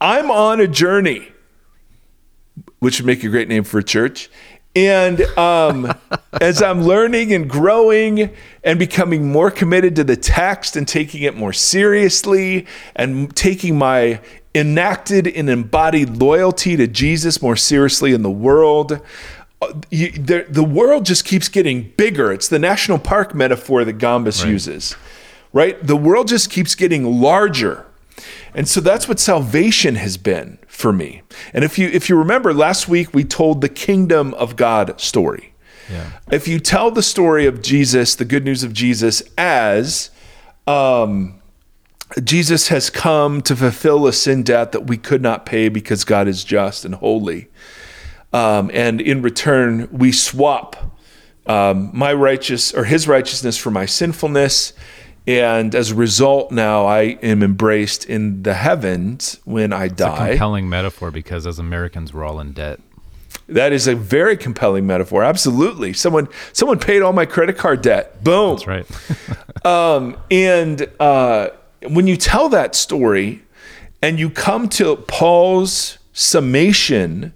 [0.00, 1.32] I'm on a journey,
[2.78, 4.30] which would make a great name for a church.
[4.76, 5.90] And um,
[6.38, 8.30] as I'm learning and growing
[8.62, 14.20] and becoming more committed to the text and taking it more seriously and taking my
[14.54, 19.00] enacted and embodied loyalty to Jesus more seriously in the world,
[19.62, 22.30] uh, you, the, the world just keeps getting bigger.
[22.30, 24.94] It's the national park metaphor that Gombis uses,
[25.54, 25.82] right?
[25.84, 27.86] The world just keeps getting larger.
[28.56, 31.20] And so that's what salvation has been for me.
[31.52, 35.52] And if you if you remember last week we told the kingdom of God story.
[35.90, 36.12] Yeah.
[36.32, 40.10] If you tell the story of Jesus, the good news of Jesus as
[40.66, 41.40] um,
[42.24, 46.26] Jesus has come to fulfill a sin debt that we could not pay because God
[46.26, 47.48] is just and holy.
[48.32, 50.96] Um, and in return, we swap
[51.46, 54.72] um, my righteous or his righteousness for my sinfulness.
[55.26, 59.96] And as a result, now I am embraced in the heavens when I It's a
[59.96, 60.28] die.
[60.30, 62.78] compelling metaphor because as Americans, we're all in debt.
[63.48, 65.22] That is a very compelling metaphor.
[65.24, 65.92] Absolutely.
[65.92, 68.22] Someone someone paid all my credit card debt.
[68.24, 68.56] Boom.
[68.56, 68.86] That's right.
[69.64, 71.48] Um, and uh,
[71.88, 73.42] when you tell that story
[74.00, 77.32] and you come to Paul's summation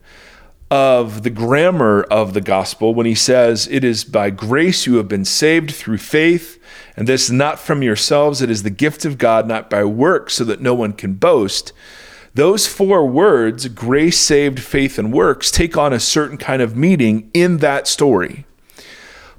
[0.71, 5.09] of the grammar of the gospel when he says, It is by grace you have
[5.09, 6.63] been saved through faith,
[6.97, 10.45] and this not from yourselves, it is the gift of God, not by works, so
[10.45, 11.73] that no one can boast.
[12.35, 17.29] Those four words, grace, saved, faith, and works, take on a certain kind of meaning
[17.35, 18.47] in that story.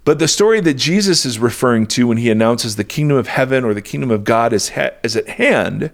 [0.04, 3.64] But the story that Jesus is referring to when he announces the kingdom of heaven
[3.64, 5.92] or the kingdom of God is, ha- is at hand,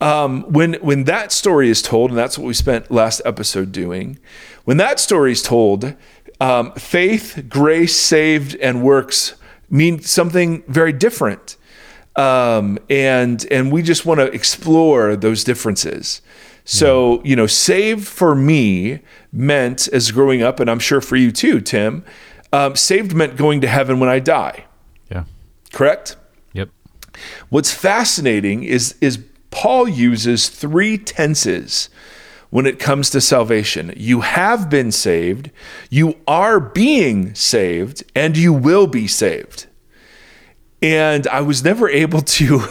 [0.00, 4.18] um, when when that story is told, and that's what we spent last episode doing,
[4.64, 5.94] when that story is told,
[6.40, 9.34] um, faith, grace, saved, and works
[9.70, 11.56] mean something very different,
[12.16, 16.20] um, and and we just want to explore those differences.
[16.64, 19.00] So you know, saved for me
[19.32, 22.04] meant as growing up, and I'm sure for you too, Tim.
[22.52, 24.66] Um, saved meant going to heaven when I die.
[25.10, 25.24] Yeah.
[25.72, 26.16] Correct.
[26.52, 26.70] Yep.
[27.48, 29.20] What's fascinating is is
[29.56, 31.88] Paul uses three tenses
[32.50, 33.90] when it comes to salvation.
[33.96, 35.50] You have been saved,
[35.88, 39.66] you are being saved, and you will be saved.
[40.82, 42.66] And I was never able to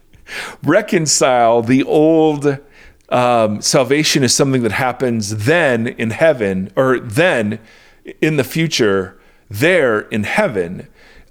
[0.62, 2.58] reconcile the old
[3.08, 7.58] um, salvation is something that happens then in heaven or then
[8.20, 10.88] in the future there in heaven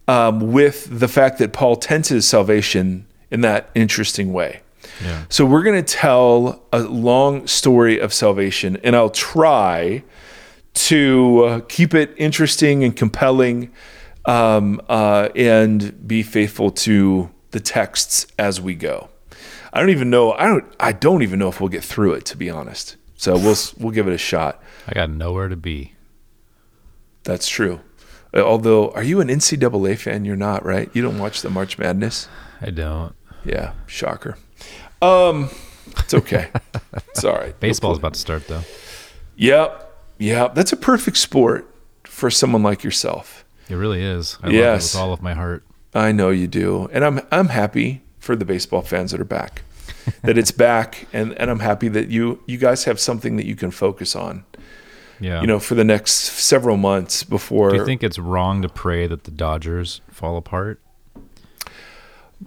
[0.08, 4.62] um, with the fact that Paul tenses salvation in that interesting way.
[5.04, 5.26] Yeah.
[5.30, 10.04] So we're going to tell a long story of salvation, and I'll try
[10.74, 13.72] to uh, keep it interesting and compelling,
[14.26, 19.10] um, uh, and be faithful to the texts as we go.
[19.74, 20.34] I don't even know.
[20.34, 20.66] I don't.
[20.80, 22.96] I don't even know if we'll get through it, to be honest.
[23.16, 24.62] So we'll we'll give it a shot.
[24.88, 25.94] I got nowhere to be.
[27.24, 27.82] That's true.
[28.34, 30.26] Uh, Although, are you an NCAA fan?
[30.26, 30.90] You're not, right?
[30.94, 32.28] You don't watch the March Madness.
[32.62, 33.14] I don't.
[33.44, 34.38] Yeah, shocker.
[35.02, 35.50] Um,
[36.00, 36.50] it's okay.
[37.08, 37.58] it's all right.
[37.60, 38.62] Baseball's about to start though.
[39.36, 39.84] Yep.
[40.20, 40.56] Yep.
[40.56, 41.74] That's a perfect sport
[42.06, 43.46] for someone like yourself.
[43.70, 44.38] It really is.
[44.42, 44.96] I Yes.
[44.96, 45.64] love it with all of my heart.
[45.94, 49.64] I know you do, and I'm I'm happy for the baseball fans that are back,
[50.24, 53.56] that it's back, and and I'm happy that you you guys have something that you
[53.56, 54.46] can focus on.
[55.20, 55.42] Yeah.
[55.42, 57.72] You know, for the next several months before.
[57.72, 60.80] do you think it's wrong to pray that the Dodgers fall apart?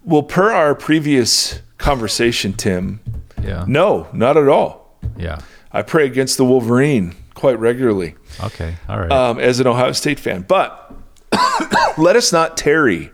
[0.05, 3.01] Well, per our previous conversation, Tim,
[3.43, 3.65] Yeah.
[3.67, 4.99] no, not at all.
[5.19, 5.41] Yeah.
[5.73, 8.77] I pray against the Wolverine quite regularly Okay.
[8.89, 9.11] All right.
[9.11, 10.93] um, as an Ohio State fan, but
[11.99, 13.11] let us not tarry.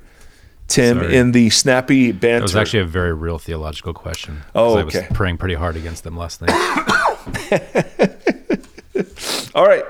[0.69, 1.17] Tim, Sorry.
[1.17, 2.39] in the snappy banter.
[2.39, 4.43] That was actually a very real theological question.
[4.53, 5.07] Oh, I was okay.
[5.15, 6.51] praying pretty hard against them last night.
[9.55, 9.85] All right.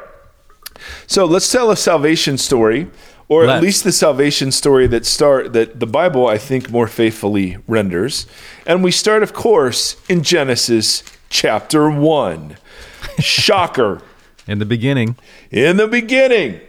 [1.07, 2.89] So let's tell a salvation story,
[3.29, 7.57] or at least the salvation story that start that the Bible I think more faithfully
[7.67, 8.27] renders.
[8.67, 12.57] And we start, of course, in Genesis chapter one.
[13.19, 14.03] Shocker.
[14.47, 15.17] In the beginning,
[15.51, 16.61] in the beginning.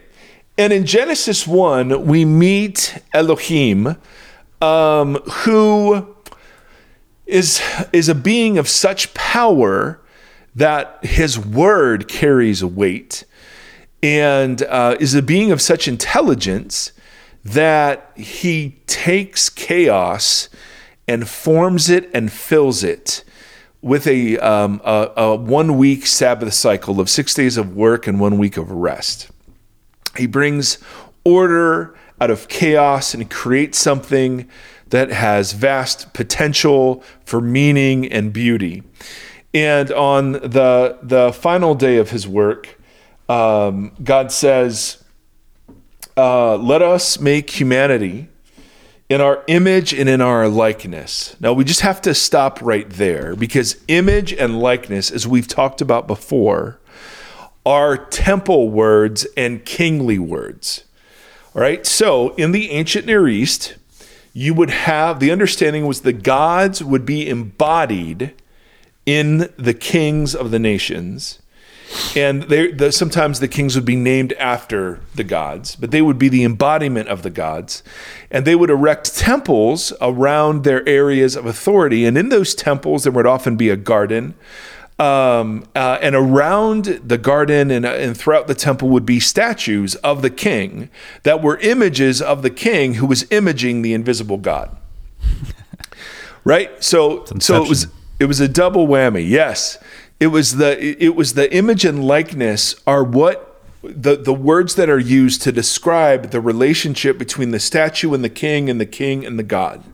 [0.58, 3.96] And in Genesis 1, we meet Elohim,
[4.60, 6.16] um, who
[7.26, 10.00] is, is a being of such power
[10.56, 13.22] that his word carries weight,
[14.02, 16.92] and uh, is a being of such intelligence
[17.44, 20.48] that he takes chaos
[21.06, 23.24] and forms it and fills it
[23.80, 28.20] with a, um, a, a one week Sabbath cycle of six days of work and
[28.20, 29.30] one week of rest.
[30.16, 30.78] He brings
[31.24, 34.48] order out of chaos and creates something
[34.88, 38.82] that has vast potential for meaning and beauty.
[39.54, 42.77] And on the, the final day of his work,
[43.28, 45.02] um, God says,
[46.16, 48.28] uh, Let us make humanity
[49.08, 51.34] in our image and in our likeness.
[51.40, 55.80] Now, we just have to stop right there because image and likeness, as we've talked
[55.80, 56.78] about before,
[57.64, 60.84] are temple words and kingly words.
[61.54, 61.86] All right.
[61.86, 63.76] So, in the ancient Near East,
[64.32, 68.34] you would have the understanding was the gods would be embodied
[69.04, 71.40] in the kings of the nations
[72.16, 76.18] and they, the, sometimes the kings would be named after the gods, but they would
[76.18, 77.82] be the embodiment of the gods.
[78.30, 82.04] And they would erect temples around their areas of authority.
[82.04, 84.34] And in those temples, there would often be a garden.
[84.98, 89.94] Um, uh, and around the garden and, uh, and throughout the temple would be statues
[89.96, 90.90] of the king
[91.22, 94.76] that were images of the king who was imaging the invisible God.
[96.44, 96.82] right?
[96.82, 97.86] So, so it was
[98.18, 99.28] it was a double whammy.
[99.28, 99.78] Yes,
[100.20, 104.90] it was the it was the image and likeness are what the the words that
[104.90, 109.24] are used to describe the relationship between the statue and the king and the king
[109.24, 109.84] and the god.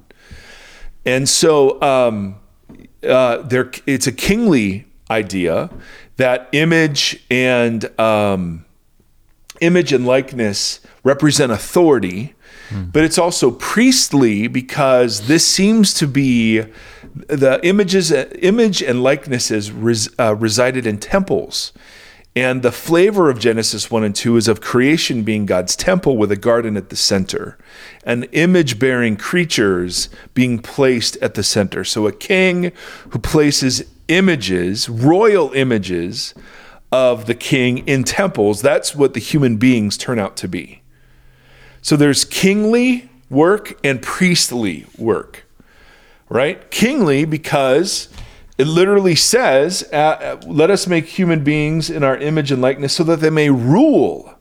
[1.05, 2.37] And so um,
[3.07, 5.69] uh, there it's a kingly idea
[6.17, 8.65] that image and um,
[9.61, 12.35] image and likeness represent authority,
[12.93, 16.65] but it's also priestly because this seems to be
[17.15, 21.73] the images, image and likenesses res, uh, resided in temples.
[22.37, 26.33] And the flavor of Genesis 1 and 2 is of creation being God's temple with
[26.33, 27.57] a garden at the center,
[28.05, 31.85] and image bearing creatures being placed at the center.
[31.85, 32.73] So, a king
[33.11, 36.35] who places images, royal images
[36.91, 40.83] of the king in temples, that's what the human beings turn out to be.
[41.83, 45.44] So, there's kingly work and priestly work,
[46.29, 46.71] right?
[46.71, 48.09] Kingly because
[48.57, 53.05] it literally says, uh, let us make human beings in our image and likeness so
[53.05, 54.35] that they may rule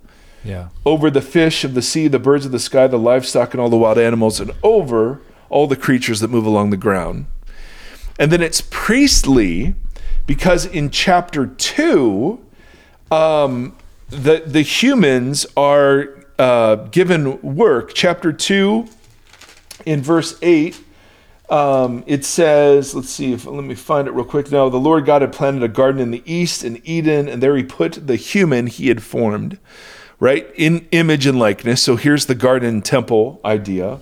[0.44, 0.70] yeah.
[0.86, 3.70] over the fish of the sea, the birds of the sky, the livestock, and all
[3.70, 7.26] the wild animals, and over all the creatures that move along the ground.
[8.20, 9.74] And then it's priestly
[10.28, 12.40] because in chapter 2,
[13.12, 13.76] um,
[14.10, 17.94] the, the humans are uh, given work.
[17.94, 18.88] Chapter 2,
[19.86, 20.80] in verse 8,
[21.50, 24.52] um, it says, let's see if let me find it real quick.
[24.52, 27.56] Now, the Lord God had planted a garden in the east in Eden, and there
[27.56, 29.60] he put the human he had formed,
[30.20, 31.84] right, in image and likeness.
[31.84, 34.00] So here's the garden temple idea.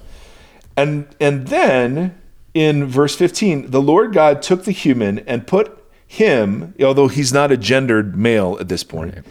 [0.77, 2.17] And and then
[2.53, 7.51] in verse 15, the Lord God took the human and put him, although he's not
[7.51, 9.25] a gendered male at this point,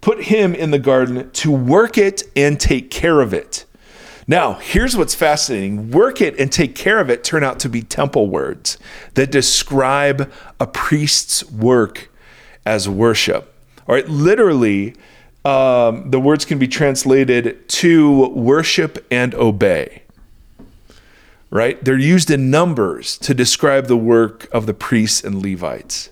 [0.00, 3.66] put him in the garden to work it and take care of it.
[4.26, 7.82] Now, here's what's fascinating work it and take care of it turn out to be
[7.82, 8.78] temple words
[9.14, 12.08] that describe a priest's work
[12.64, 13.54] as worship.
[13.88, 14.94] All right, literally,
[15.44, 20.02] um, the words can be translated to worship and obey.
[21.50, 21.84] Right?
[21.84, 26.10] They're used in numbers to describe the work of the priests and Levites.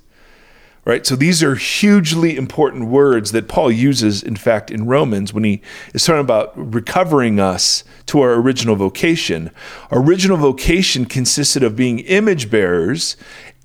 [0.91, 1.07] Right?
[1.07, 5.63] So these are hugely important words that Paul uses, in fact, in Romans when he
[5.95, 9.53] is talking about recovering us to our original vocation.
[9.93, 13.17] Our original vocation consisted of being image bearers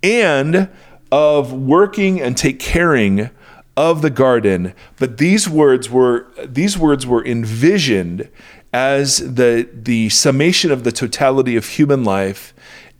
[0.04, 0.70] and
[1.12, 3.32] of working and take caring
[3.76, 8.30] of the garden but these words were these words were envisioned
[8.72, 12.54] as the the summation of the totality of human life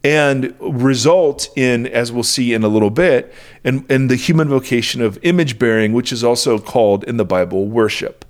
[0.06, 3.34] and result in as we'll see in a little bit
[3.64, 7.68] in, in the human vocation of image bearing which is also called in the bible
[7.68, 8.24] worship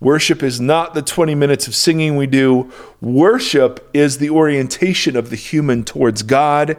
[0.00, 2.72] Worship is not the 20 minutes of singing we do.
[3.02, 6.78] Worship is the orientation of the human towards God,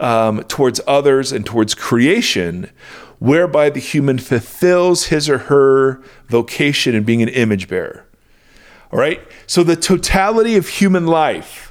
[0.00, 2.70] um, towards others, and towards creation,
[3.18, 8.06] whereby the human fulfills his or her vocation in being an image bearer.
[8.90, 9.20] All right?
[9.46, 11.63] So the totality of human life,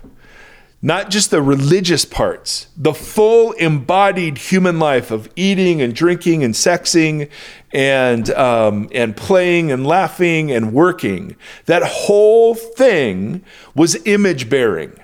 [0.85, 6.53] not just the religious parts, the full embodied human life of eating and drinking and
[6.53, 7.29] sexing
[7.71, 13.41] and um, and playing and laughing and working, that whole thing
[13.73, 14.99] was image bearing.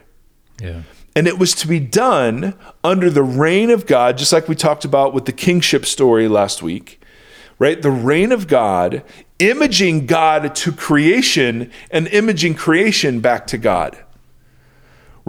[0.62, 0.82] Yeah.
[1.16, 4.84] And it was to be done under the reign of God, just like we talked
[4.84, 7.02] about with the kingship story last week,
[7.58, 7.82] right?
[7.82, 9.02] The reign of God,
[9.40, 13.98] imaging God to creation and imaging creation back to God.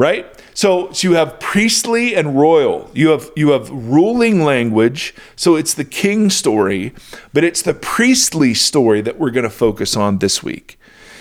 [0.01, 0.25] Right?
[0.55, 2.91] So, so you have priestly and royal.
[2.95, 5.15] You have you have ruling language.
[5.37, 6.95] So it's the king story,
[7.35, 10.79] but it's the priestly story that we're going to focus on this week.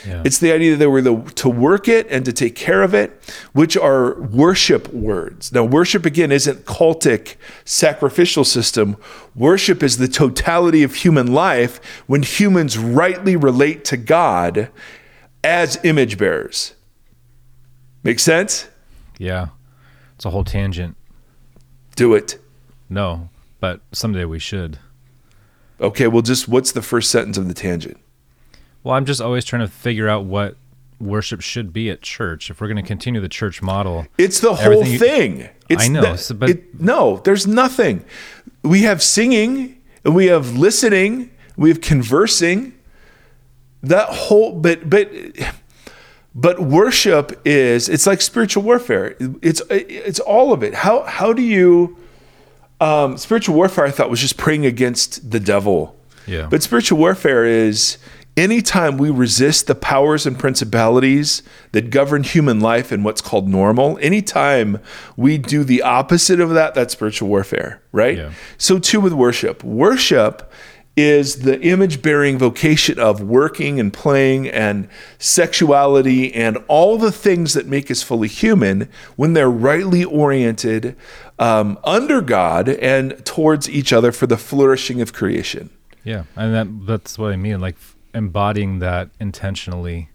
[0.08, 0.24] Yeah.
[0.24, 3.22] It's the idea that we're the, to work it and to take care of it,
[3.52, 5.52] which are worship words.
[5.52, 8.96] Now, worship again isn't cultic sacrificial system.
[9.36, 14.70] Worship is the totality of human life when humans rightly relate to God
[15.44, 16.76] as image bearers.
[18.04, 18.68] Make sense?
[19.18, 19.48] Yeah.
[20.16, 20.96] It's a whole tangent.
[21.96, 22.40] Do it.
[22.90, 23.30] No,
[23.60, 24.80] but someday we should.
[25.82, 27.98] Okay, well, just what's the first sentence of the tangent?
[28.84, 30.56] Well, I'm just always trying to figure out what
[31.00, 32.50] worship should be at church.
[32.50, 35.50] If we're going to continue the church model, It's the whole you- thing.
[35.70, 38.04] It's I know, the- so- but- it- no, there's nothing.
[38.64, 42.74] We have singing, and we have listening, we have conversing.
[43.84, 45.10] That whole, but but
[46.40, 49.16] but worship is it's like spiritual warfare.
[49.42, 50.74] It's it's all of it.
[50.74, 51.98] How how do you
[52.80, 53.86] um, spiritual warfare?
[53.86, 56.00] I thought was just praying against the devil.
[56.26, 56.48] Yeah.
[56.50, 57.98] But spiritual warfare is
[58.38, 63.98] anytime we resist the powers and principalities that govern human life and what's called normal,
[64.02, 64.80] anytime
[65.18, 68.18] we do the opposite of that, that's spiritual warfare, right?
[68.18, 68.32] Yeah.
[68.58, 69.62] So too with worship.
[69.64, 70.50] Worship
[71.00, 74.88] is the image bearing vocation of working and playing and
[75.18, 80.96] sexuality and all the things that make us fully human when they're rightly oriented
[81.40, 85.70] um, under God and towards each other for the flourishing of creation.
[86.04, 87.78] yeah, and that that's what I mean, like
[88.14, 90.10] embodying that intentionally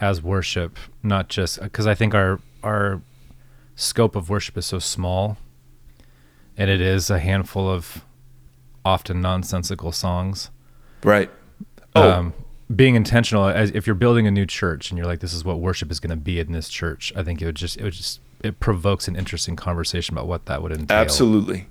[0.00, 3.02] as worship, not just because I think our our
[3.74, 5.38] scope of worship is so small,
[6.56, 8.04] and it is a handful of
[8.84, 10.50] often nonsensical songs.
[11.04, 11.30] Right.
[11.94, 12.34] Oh, um,
[12.74, 15.58] being intentional as if you're building a new church and you're like this is what
[15.60, 17.92] worship is going to be in this church i think it would just it would
[17.92, 21.66] just it provokes an interesting conversation about what that would entail Absolutely.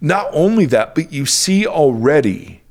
[0.00, 2.62] Not only that, but you see already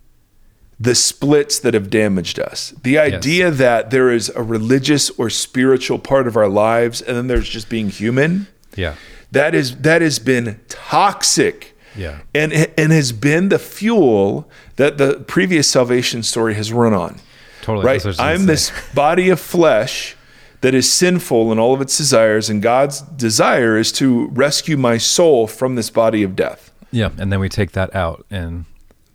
[0.80, 2.72] the splits that have damaged us.
[2.84, 7.28] The idea that there is a religious or spiritual part of our lives and then
[7.28, 8.48] there's just being human.
[8.76, 8.96] yeah
[9.32, 11.78] That is that has been toxic.
[11.96, 12.20] Yeah.
[12.34, 17.20] And and has been the fuel that the previous salvation story has run on.
[17.62, 18.02] totally Right?
[18.02, 20.16] That's I was gonna I'm this body of flesh
[20.62, 24.98] that is sinful in all of its desires and God's desire is to rescue my
[24.98, 26.72] soul from this body of death.
[26.92, 28.66] yeah and then we take that out and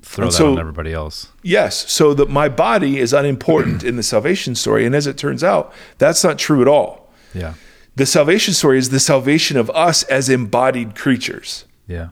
[0.03, 3.95] throw And that so- on everybody else Yes, so that my body is unimportant in
[3.97, 4.85] the salvation story.
[4.85, 7.09] And as it turns out, that's not true at all.
[7.33, 7.55] yeah
[7.95, 12.09] The salvation story is the salvation of us as embodied creatures yeah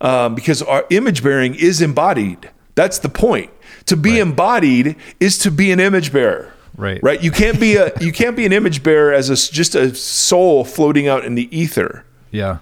[0.00, 2.50] um, because our image bearing is embodied.
[2.74, 3.50] That's the point.
[3.86, 4.20] To be Right.
[4.20, 6.52] embodied is to be an image bearer.
[6.76, 7.00] Right.
[7.02, 7.20] Right.
[7.22, 10.64] You can't be a you can't be an image bearer as a just a soul
[10.64, 12.04] floating out in the ether.
[12.30, 12.58] yeah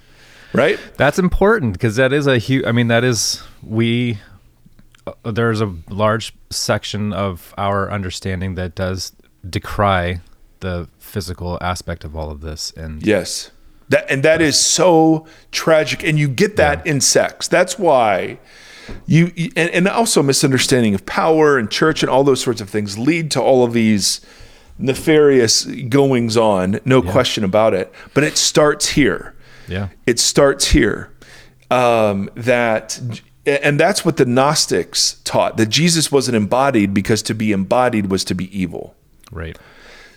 [0.53, 0.78] Right.
[0.97, 2.64] That's important because that is a huge.
[2.64, 4.18] I mean, that is we.
[5.07, 9.12] Uh, there's a large section of our understanding that does
[9.49, 10.20] decry
[10.61, 13.51] the physical aspect of all of this, and Yes.
[13.89, 17.47] That and that is so tragic and you get that in sex.
[17.49, 18.39] That's why
[19.07, 22.99] you and, and also misunderstanding of power and church and all those sorts of things
[22.99, 24.20] lead to all of these
[24.78, 27.93] nefarious goings on, no question about it.
[28.14, 29.34] But it starts here.
[29.68, 31.12] yeah, It starts here.
[31.70, 33.01] Um, that
[33.45, 38.24] and that's what the Gnostics taught that Jesus wasn't embodied because to be embodied was
[38.24, 38.95] to be evil.
[39.32, 39.59] Right.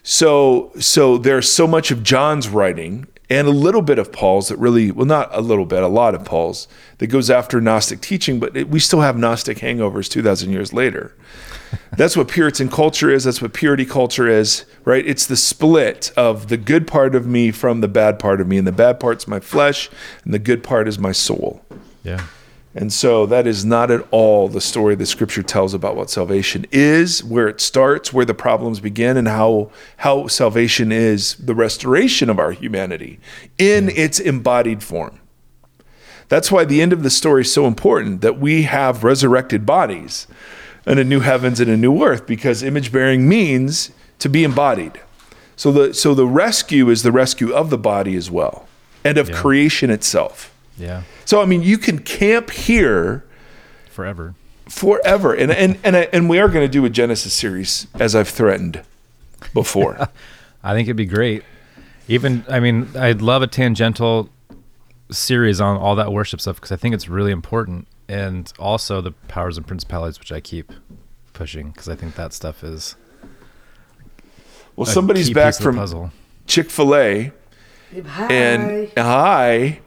[0.03, 4.57] So so there's so much of John's writing and a little bit of Paul's that
[4.57, 6.67] really well not a little bit a lot of Paul's
[6.97, 11.15] that goes after Gnostic teaching, but it, we still have Gnostic hangovers 2,000 years later.
[11.95, 13.23] that's what Puritan culture is.
[13.23, 15.05] That's what purity culture is, right?
[15.05, 18.57] It's the split of the good part of me from the bad part of me,
[18.57, 19.89] and the bad part's my flesh,
[20.23, 21.63] and the good part is my soul.
[22.03, 22.25] Yeah.
[22.75, 26.67] And so that is not at all the story that scripture tells about what salvation
[26.71, 32.29] is, where it starts, where the problems begin, and how how salvation is the restoration
[32.29, 33.19] of our humanity
[33.57, 35.19] in its embodied form.
[36.27, 40.27] That's why the end of the story is so important that we have resurrected bodies
[40.85, 43.89] and a new heavens and a new earth, because image bearing means
[44.19, 44.99] to be embodied.
[45.55, 48.67] So the so the rescue is the rescue of the body as well,
[49.03, 49.35] and of Yeah.
[49.41, 50.51] creation itself.
[50.79, 51.03] Yeah.
[51.25, 53.25] So I mean, you can camp here
[53.89, 54.33] Forever.
[54.67, 58.29] forever, and and and and we are going to do a Genesis series, as I've
[58.29, 58.81] threatened
[59.53, 60.09] before.
[60.63, 61.43] I think it'd be great.
[62.07, 64.29] Even, I mean, I'd love a tangential
[65.11, 67.87] series on all that worship stuff because I think it's really important.
[68.07, 70.71] And also the powers and principalities, which I keep
[71.33, 72.95] pushing because I think that stuff is
[74.75, 76.11] well, a somebody's key back piece the from.
[76.47, 77.31] Chick Fil A,
[78.05, 78.33] Hi.
[78.33, 79.79] and hi,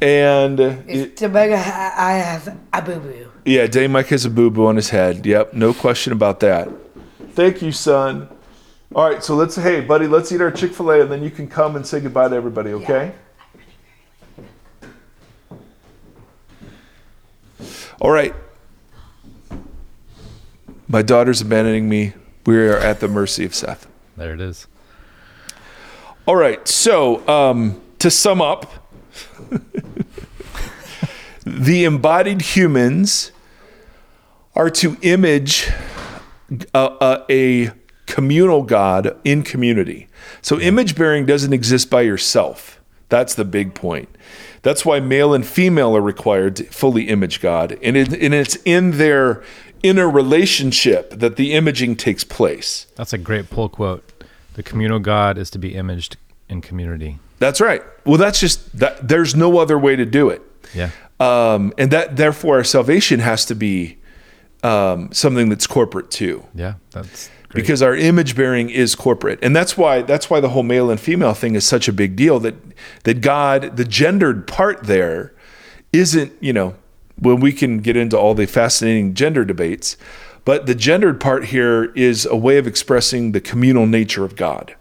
[0.00, 3.30] and it's the mega I have a boo boo.
[3.44, 5.24] yeah, Day Mike has a boo boo on his head.
[5.24, 6.68] Yep, no question about that.
[7.32, 8.28] Thank you, son.
[8.94, 11.30] All right, so let's hey, buddy, let's eat our Chick Fil A, and then you
[11.30, 12.72] can come and say goodbye to everybody.
[12.72, 13.12] Okay.
[18.00, 18.34] All right.
[20.88, 22.12] My daughter's abandoning me.
[22.46, 23.86] We are at the mercy of Seth.
[24.16, 24.66] There it is.
[26.26, 26.66] All right.
[26.68, 28.70] So, um, to sum up,
[31.44, 33.32] the embodied humans
[34.54, 35.70] are to image
[36.74, 37.72] a, a, a
[38.06, 40.08] communal God in community.
[40.42, 42.80] So, image bearing doesn't exist by yourself.
[43.08, 44.08] That's the big point.
[44.62, 47.78] That's why male and female are required to fully image God.
[47.82, 49.44] And, it, and it's in their
[49.82, 52.86] inner relationship that the imaging takes place.
[52.96, 54.10] That's a great pull quote.
[54.54, 56.16] The communal God is to be imaged
[56.48, 57.18] in community.
[57.38, 57.82] That's right.
[58.06, 59.06] Well, that's just that.
[59.06, 60.40] There's no other way to do it,
[60.72, 60.90] Yeah.
[61.24, 63.98] Um, and that therefore our salvation has to be
[64.62, 66.74] um, something that's corporate too, Yeah.
[66.90, 67.54] That's great.
[67.62, 70.98] because our image bearing is corporate, and that's why that's why the whole male and
[71.00, 72.40] female thing is such a big deal.
[72.40, 72.54] That
[73.04, 75.32] that God, the gendered part there,
[75.92, 76.74] isn't you know
[77.18, 79.96] when we can get into all the fascinating gender debates,
[80.44, 84.74] but the gendered part here is a way of expressing the communal nature of God.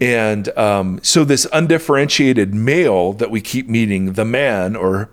[0.00, 5.10] And um, so, this undifferentiated male that we keep meeting, the man or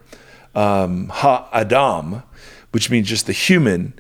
[0.53, 2.23] um, Ha Adam,
[2.71, 3.97] which means just the human,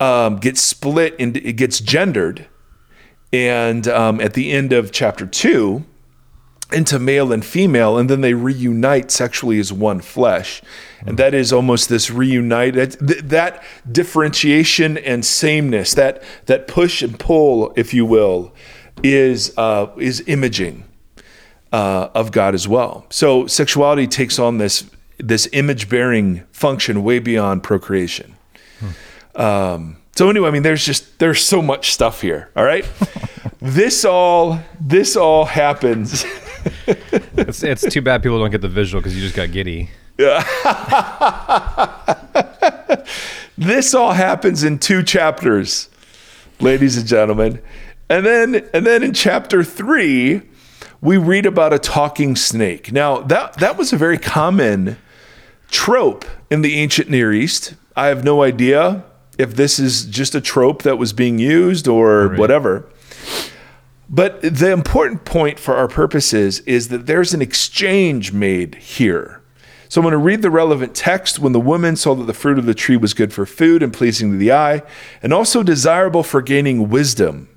[0.00, 2.46] um, gets split and it gets gendered,
[3.32, 5.84] and um, at the end of chapter two,
[6.72, 10.62] into male and female, and then they reunite sexually as one flesh.
[11.06, 17.18] And that is almost this reunited th- that differentiation and sameness, that that push and
[17.18, 18.54] pull, if you will,
[19.02, 20.84] is uh, is imaging
[21.72, 23.06] uh, of God as well.
[23.10, 24.88] So sexuality takes on this
[25.18, 28.36] this image bearing function way beyond procreation.
[29.34, 32.50] Um, so anyway, I mean, there's just there's so much stuff here.
[32.54, 32.84] All right,
[33.60, 36.24] this all this all happens.
[36.86, 39.88] it's, it's too bad people don't get the visual because you just got giddy.
[43.56, 45.88] this all happens in two chapters,
[46.60, 47.60] ladies and gentlemen.
[48.12, 50.42] And then and then in chapter 3,
[51.00, 52.92] we read about a talking snake.
[52.92, 54.98] Now, that that was a very common
[55.70, 57.72] trope in the ancient Near East.
[57.96, 59.02] I have no idea
[59.38, 62.38] if this is just a trope that was being used or Right.
[62.38, 62.84] whatever.
[64.10, 69.40] But the important point for our purposes is that there's an exchange made here.
[69.88, 71.38] So I'm going to read the relevant text.
[71.38, 73.90] When the woman saw that the fruit of the tree was good for food and
[73.90, 74.82] pleasing to the eye,
[75.22, 77.48] and also desirable for gaining wisdom,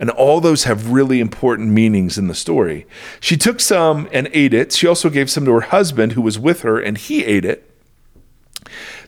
[0.00, 2.86] and all those have really important meanings in the story.
[3.20, 4.72] She took some and ate it.
[4.72, 7.70] She also gave some to her husband who was with her, and he ate it.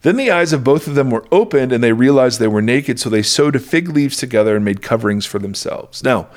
[0.02, 3.00] Then the eyes of both of them were opened, and they realized they were naked,
[3.00, 6.04] so they sewed fig leaves together and made coverings for themselves.
[6.04, 6.28] Now,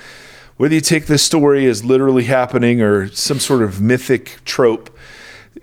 [0.56, 4.96] whether you take this story as literally happening or some sort of mythic trope,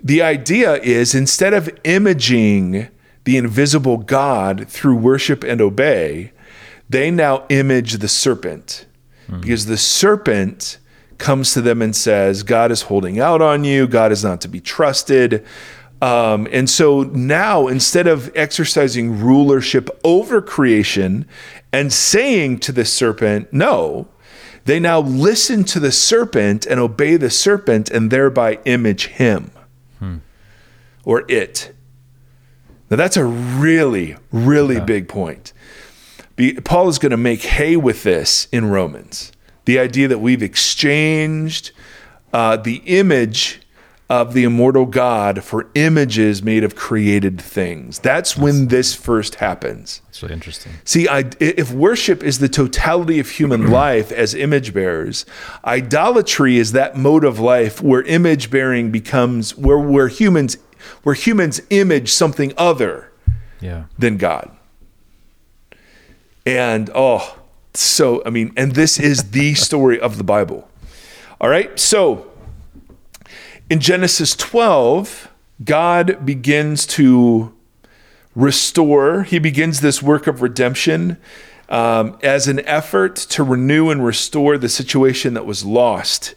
[0.03, 2.89] the idea is instead of imaging
[3.23, 6.32] the invisible God through worship and obey,
[6.89, 8.85] they now image the serpent
[9.41, 10.77] because the serpent
[11.17, 14.47] comes to them and says, God is holding out on you, God is not to
[14.47, 15.45] be trusted.
[16.01, 21.25] Um, and so now, instead of exercising rulership over creation
[21.71, 24.09] and saying to the serpent, no,
[24.65, 29.51] they now listen to the serpent and obey the serpent and thereby image him
[31.05, 31.73] or it.
[32.89, 35.52] Now, that's a really, really big point.
[36.35, 39.31] Be, Paul is going to make hay with this in Romans.
[39.65, 41.71] The idea that we've exchanged
[42.33, 43.61] uh, the image
[44.09, 47.99] of the immortal God for images made of created things.
[47.99, 50.01] That's when this first happens.
[50.09, 50.73] It's really interesting.
[50.83, 55.25] See, I, if worship is the totality of human life as image bearers,
[55.63, 60.57] idolatry is that mode of life where image bearing becomes where where humans
[61.03, 63.09] where humans image something other
[63.61, 63.85] Yeah.
[63.97, 64.51] than God.
[66.45, 67.39] And oh,
[67.73, 70.67] so I mean, and this is the story of the Bible.
[71.39, 72.31] All right, so
[73.69, 75.29] in Genesis 12,
[75.63, 77.53] God begins to
[78.35, 81.17] restore, He begins this work of redemption
[81.69, 86.35] um, as an effort to renew and restore the situation that was lost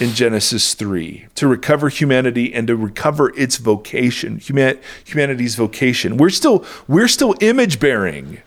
[0.00, 6.16] in Genesis 3, to recover humanity and to recover its vocation, human, humanity's vocation.
[6.16, 8.40] We're still, we're still image bearing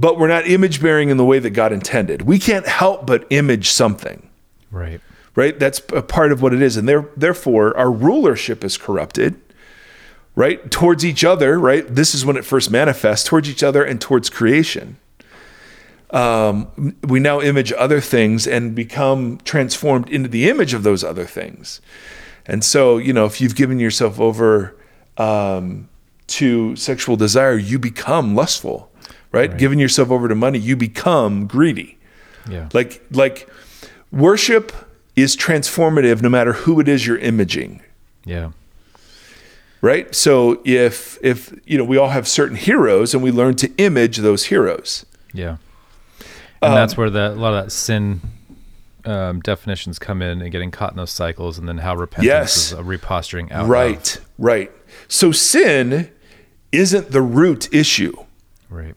[0.00, 2.22] but we're not image bearing in the way that God intended.
[2.22, 4.30] We can't help but image something,
[4.70, 4.98] Right.
[5.34, 5.58] right?
[5.58, 6.78] That's a part of what it is.
[6.78, 9.34] And there, therefore, our rulership is corrupted,
[10.34, 10.70] right?
[10.70, 11.86] Towards each other, right?
[11.86, 14.96] This is when it first manifests towards each other and towards creation.
[16.12, 21.26] Um, we now image other things and become transformed into the image of those other
[21.26, 21.80] things.
[22.46, 24.74] And so, you know, if you've given yourself over
[25.18, 25.88] um,
[26.28, 28.89] to sexual desire, you become lustful,
[29.32, 29.56] right?
[29.56, 31.98] Giving yourself over to money, you become greedy.
[32.48, 32.68] Yeah.
[32.72, 33.48] Like like
[34.10, 34.72] worship
[35.16, 37.82] is transformative no matter who it is you're imaging,
[38.24, 38.50] yeah.
[39.82, 40.14] right?
[40.14, 44.18] So if if you know we all have certain heroes and we learn to image
[44.18, 45.04] those heroes.
[45.32, 45.56] Yeah.
[46.62, 48.20] Um, And that's where the, a lot of that sin
[49.04, 52.56] um, definitions come in and getting caught in those cycles, and then how repentance Yes.
[52.66, 53.62] is a reposturing out.
[53.64, 54.70] of- Right, right.
[55.08, 56.10] So sin
[56.72, 58.12] isn't the root issue.
[58.68, 58.94] right.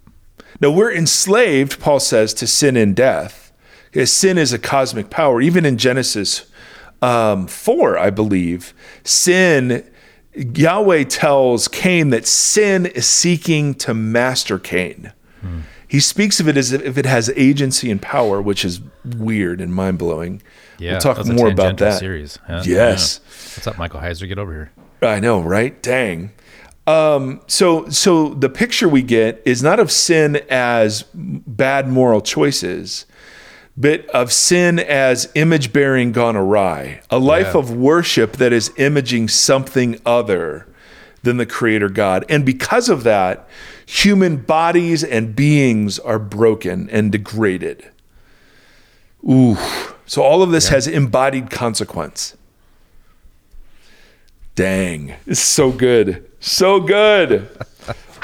[0.61, 3.51] Now we're enslaved, Paul says, to sin and death.
[4.05, 5.41] Sin is a cosmic power.
[5.41, 6.45] Even in Genesis
[7.01, 8.73] um, 4, I believe,
[9.03, 9.87] sin,
[10.33, 15.11] Yahweh tells Cain that sin is seeking to master Cain.
[15.87, 19.71] He speaks of it as if it has agency and power, which is weird and
[19.75, 20.41] mind blowing.
[20.79, 20.93] Yeah.
[20.93, 21.99] we'll talk more about that.
[21.99, 22.39] Series.
[22.49, 23.19] Yeah, Yes.
[23.21, 23.29] yeah.
[23.57, 24.27] What's up, Michael Heiser?
[24.27, 24.71] Get over here.
[25.07, 25.79] I know, right?
[25.83, 26.31] Dang.
[26.85, 33.05] Um, so, so the picture we get is not of sin as bad moral choices,
[33.77, 37.01] but of sin as image bearing gone awry.
[37.09, 37.59] A life Yeah.
[37.59, 40.67] of worship that is imaging something other
[41.23, 43.47] than the Creator God, and because of that,
[43.85, 47.85] human bodies and beings are broken and degraded.
[49.29, 49.57] Ooh.
[50.05, 52.35] So all of this has embodied consequence.
[54.55, 55.13] Dang.
[55.25, 56.29] It's so good.
[56.43, 57.47] So good.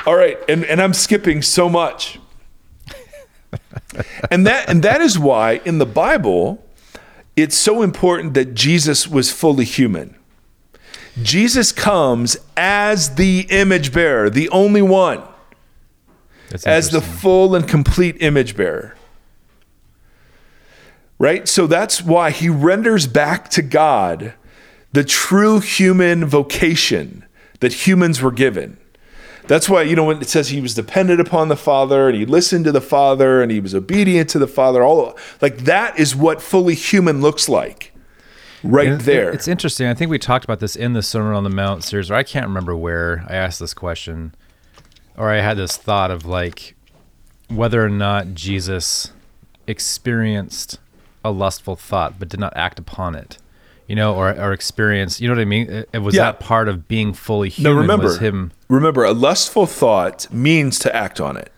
[0.05, 0.38] All right.
[0.49, 2.20] And, and I'm skipping so much.
[4.30, 6.63] And that and that is why in the Bible
[7.36, 10.15] it's so important that Jesus was fully human.
[11.24, 15.24] Jesus comes as the image bearer, the only one,
[16.49, 18.95] That's as the full and complete image bearer.
[21.17, 21.47] Right?
[21.47, 24.34] So that's why he renders back to God
[24.91, 27.26] the true human vocation
[27.60, 28.78] that humans were given.
[29.47, 32.26] That's why, you know, when it says he was dependent upon the Father and he
[32.26, 36.16] listened to the Father and he was obedient to the Father, all like that is
[36.16, 37.91] what fully human looks like
[38.64, 39.32] right And it- there.
[39.32, 39.88] It's interesting.
[39.88, 42.24] I think we talked about this in the Sermon on the Mount series, or I
[42.24, 44.36] can't remember where I asked this question,
[45.18, 46.76] or I had this thought of like
[47.47, 49.12] whether or not Jesus
[49.66, 50.78] experienced
[51.26, 53.39] a lustful thought but did not act upon it.
[53.89, 55.19] You know, or or experience.
[55.19, 55.69] You know what I mean?
[55.69, 56.23] It, it was Yeah.
[56.25, 57.77] that part of being fully no, human.
[57.81, 58.51] remember, was him.
[58.69, 61.51] remember, a lustful thought means to act on it.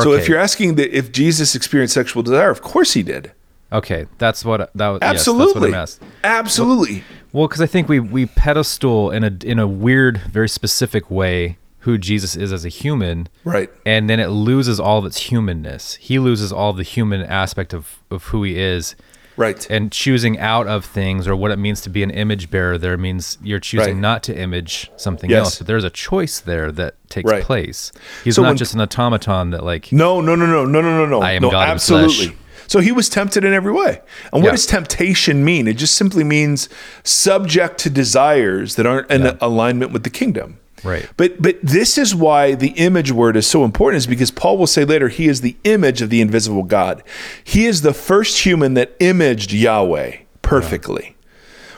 [0.00, 3.32] So if you're asking that if Jesus experienced sexual desire, of course he did.
[3.72, 4.98] okay, that's what that was.
[5.02, 5.70] yes, Absolutely.
[5.70, 6.08] that's what.
[6.24, 7.04] Absolutely.
[7.32, 11.56] Well, because I think we we pedestal in a in a weird, very specific way
[11.84, 13.70] who Jesus is as a human, Right.
[13.86, 15.94] and then it loses all of its humanness.
[15.94, 18.94] He loses all of the human aspect of of who he is,
[19.36, 19.66] Right.
[19.70, 22.76] and choosing out of things or what it means to be an image bearer.
[22.76, 24.00] There means you're choosing Right.
[24.00, 25.38] not to image something Yes.
[25.44, 27.42] else, but there's a choice there that takes Right.
[27.42, 27.90] place.
[28.24, 30.96] He's So not when- just an automaton that like No, no, no, no, no, no,
[30.98, 31.22] no, no.
[31.22, 32.26] I am no, God absolutely.
[32.26, 32.36] flesh.
[32.66, 34.00] So he was tempted in every way.
[34.32, 34.52] And what Yeah.
[34.52, 35.66] does temptation mean?
[35.66, 36.68] It just simply means
[37.02, 40.58] subject to desires that aren't in alignment with the kingdom.
[40.82, 41.08] Right.
[41.16, 44.66] But but this is why the image word is so important is because Paul will
[44.66, 47.02] say later he is the image of the invisible God.
[47.44, 51.16] He is the first human that imaged Yahweh perfectly.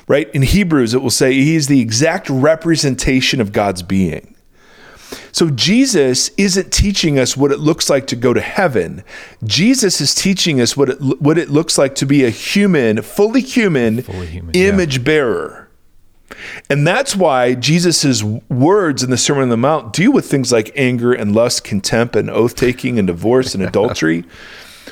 [0.09, 0.31] Right?
[0.35, 4.33] In Hebrews it will say he is the exact representation of God's being.
[5.33, 9.03] So Jesus isn't teaching us what it looks like to go to heaven.
[9.45, 13.41] Jesus is teaching us what it what it looks like to be a human, fully
[13.41, 14.69] human, Fully human, yeah.
[14.69, 15.62] image bearer.
[16.70, 20.70] And that's why Jesus' words in the Sermon on the Mount deal with things like
[20.76, 24.24] anger and lust, contempt and oath taking and divorce and adultery.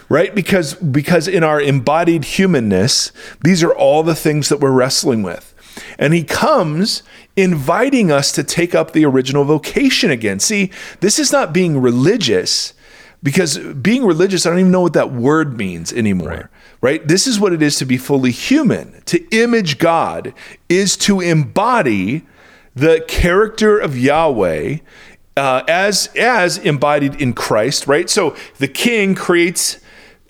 [0.09, 0.35] Right?
[0.35, 3.13] Because because in our embodied humanness,
[3.43, 5.55] these are all the things that we're wrestling with.
[5.99, 7.03] And he comes
[7.37, 10.41] inviting us to take up the original vocation again.
[10.41, 10.71] See,
[11.01, 12.75] this is not being religious
[13.23, 16.29] because being religious, I don't even know what that word means anymore.
[16.29, 16.47] Right.
[16.81, 19.03] This is what it is to be fully human.
[19.07, 20.33] To image God
[20.69, 22.27] is to embody
[22.75, 24.79] the character of Yahweh
[25.37, 27.87] uh, as as embodied in Christ.
[27.87, 28.09] Right.
[28.09, 29.81] So the King creates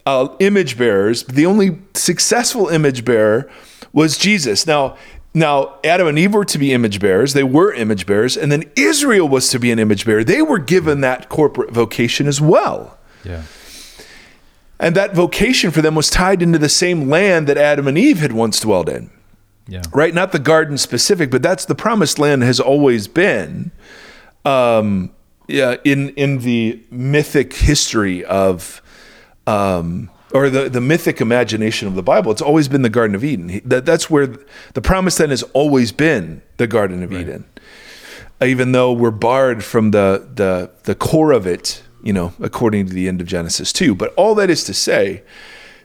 [0.07, 1.25] uh, image bearers.
[1.25, 3.51] The only successful image bearer
[3.93, 4.67] was Jesus.
[4.67, 4.97] Now.
[5.33, 7.35] Now, Adam and Eve were to be image bearers.
[7.35, 8.37] They were image bearers.
[8.37, 10.25] And then Israel was to be an image bearer.
[10.25, 12.99] They were given that corporate vocation as well.
[13.23, 13.45] Yeah.
[14.81, 18.19] And that vocation for them was tied into the same land that Adam and Eve
[18.19, 19.11] had once dwelled in.
[19.69, 19.83] Yeah.
[19.93, 20.13] Right?
[20.13, 23.71] Not the garden specific, but that's the promised land has always been
[24.45, 25.13] um,
[25.47, 28.83] yeah, in in the mythic history of
[29.47, 32.31] um, or the, the mythic imagination of the Bible.
[32.33, 33.61] It's always been the Garden of Eden.
[33.65, 34.29] That, that's where
[34.75, 37.45] the promised land has always been the Garden of Eden.
[38.43, 42.93] Even though we're barred from the, the the core of it, you know, according to
[42.93, 43.95] the end of Genesis 2.
[43.95, 45.23] But all that is to say,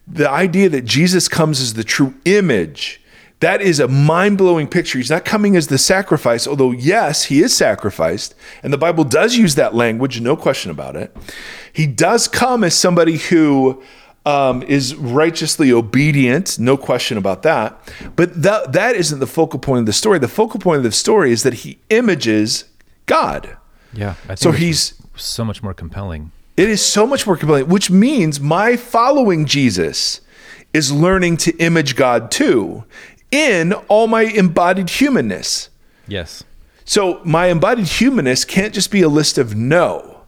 [0.07, 3.01] the idea that Jesus comes as the true image,
[3.39, 4.97] that is a mind blowing picture.
[4.97, 8.34] He's not coming as the sacrifice, although, yes, he is sacrificed.
[8.63, 11.16] And the Bible does use that language, no question about it.
[11.72, 13.84] He does come as somebody who
[14.26, 17.78] um, is righteously obedient, no question about that.
[18.16, 20.18] But that, that isn't the focal point of the story.
[20.18, 22.66] The focal point of the story is that he images
[23.05, 23.57] God.
[23.93, 24.11] Yeah.
[24.11, 26.32] I think So he's so much more compelling.
[26.57, 30.22] it is so much more compelling, which means my following Jesus
[30.74, 32.84] is learning to image God too
[33.32, 35.70] in all my embodied humanness.
[36.07, 36.43] Yes.
[36.86, 40.22] So my embodied humanness can't just be a list of no.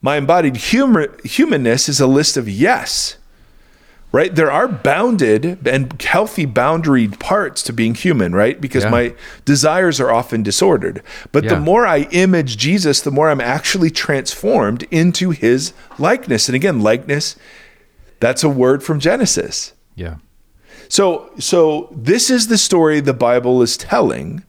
[0.00, 3.16] My embodied humor, humanness is a list of yes.
[4.14, 4.32] Right?
[4.32, 8.60] There are bounded and healthy boundaried parts to being human, right?
[8.60, 8.90] Because Yeah.
[8.90, 11.02] my desires are often disordered.
[11.32, 16.48] But the more I image Jesus, the more I'm actually transformed into his likeness.
[16.48, 17.34] And again, likeness,
[18.20, 19.72] that's a word from Genesis.
[19.96, 20.14] Yeah.
[20.88, 24.44] So so this is the story the Bible is telling,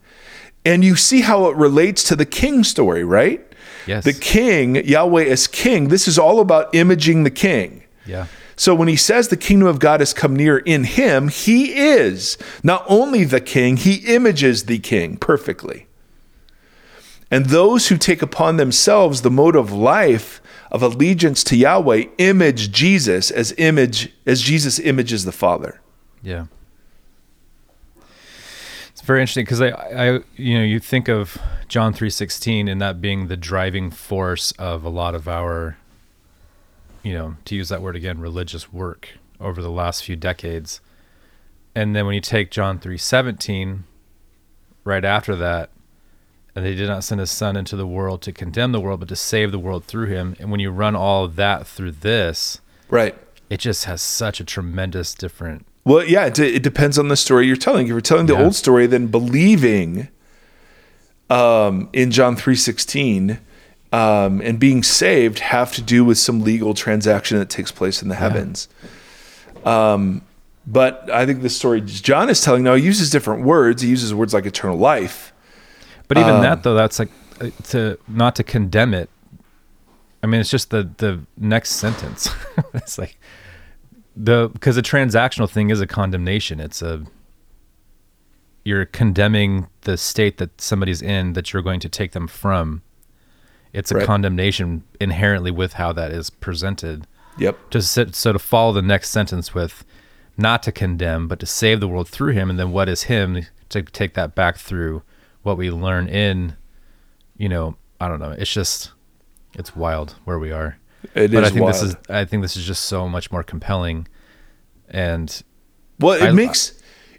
[0.64, 3.40] and you see how it relates to the king story, right?
[3.86, 4.04] Yes.
[4.04, 7.82] The king, Yahweh is king, this is all about imaging the king.
[8.06, 8.26] Yeah.
[8.56, 12.38] So when he says the kingdom of God has come near in him, he is
[12.62, 15.86] not only the king, he images the king perfectly.
[17.30, 20.40] And those who take upon themselves the mode of life
[20.70, 25.80] of allegiance to Yahweh image Jesus as image as Jesus images the Father.
[26.22, 26.46] Yeah.
[28.90, 31.36] It's very interesting because I, I, you know, you think of
[31.68, 35.76] John three sixteen and that being the driving force of a lot of our,
[37.06, 40.80] you know, to use that word again, religious work over the last few decades,
[41.74, 43.84] and then when you take John three seventeen,
[44.82, 45.70] right after that,
[46.54, 49.08] and they did not send his son into the world to condemn the world, but
[49.10, 50.34] to save the world through him.
[50.40, 53.14] And when you run all of that through this, Right.
[53.50, 57.46] it just has such a tremendous different Well, yeah, it, it depends on the story
[57.46, 57.86] you're telling.
[57.86, 58.44] If you're telling the Yeah.
[58.44, 60.08] old story, then believing
[61.30, 63.38] um, in John three sixteen
[63.96, 68.08] um, and being saved have to do with some legal transaction that takes place in
[68.08, 68.68] the heavens.
[69.64, 70.20] Um,
[70.66, 73.80] but I think the story John is telling now he uses different words.
[73.80, 75.32] He uses words like eternal life.
[76.08, 77.08] But even Um, that though, that's like
[77.40, 79.08] uh, to not to condemn it.
[80.22, 82.28] I mean, it's just the the next sentence.
[82.74, 83.18] it's like
[84.14, 86.60] the because the transactional thing is a condemnation.
[86.60, 87.02] It's a
[88.62, 92.82] you're condemning the state that somebody's in that you're going to take them from.
[93.76, 94.06] It's a Right.
[94.06, 97.06] condemnation inherently with how that is presented.
[97.38, 97.58] Yep.
[97.70, 99.84] Just sit, so to follow the next sentence with
[100.38, 103.44] not to condemn, but to save the world through him, and then what is him
[103.68, 105.02] to take that back through
[105.42, 106.56] what we learn in,
[107.36, 108.30] you know, I don't know.
[108.32, 108.92] It's just,
[109.54, 110.78] it's wild where we are.
[111.14, 111.74] It but is I think wild.
[111.74, 114.08] this is, I think this is just so much more compelling.
[114.88, 115.42] And
[116.00, 116.72] Well, it I- makes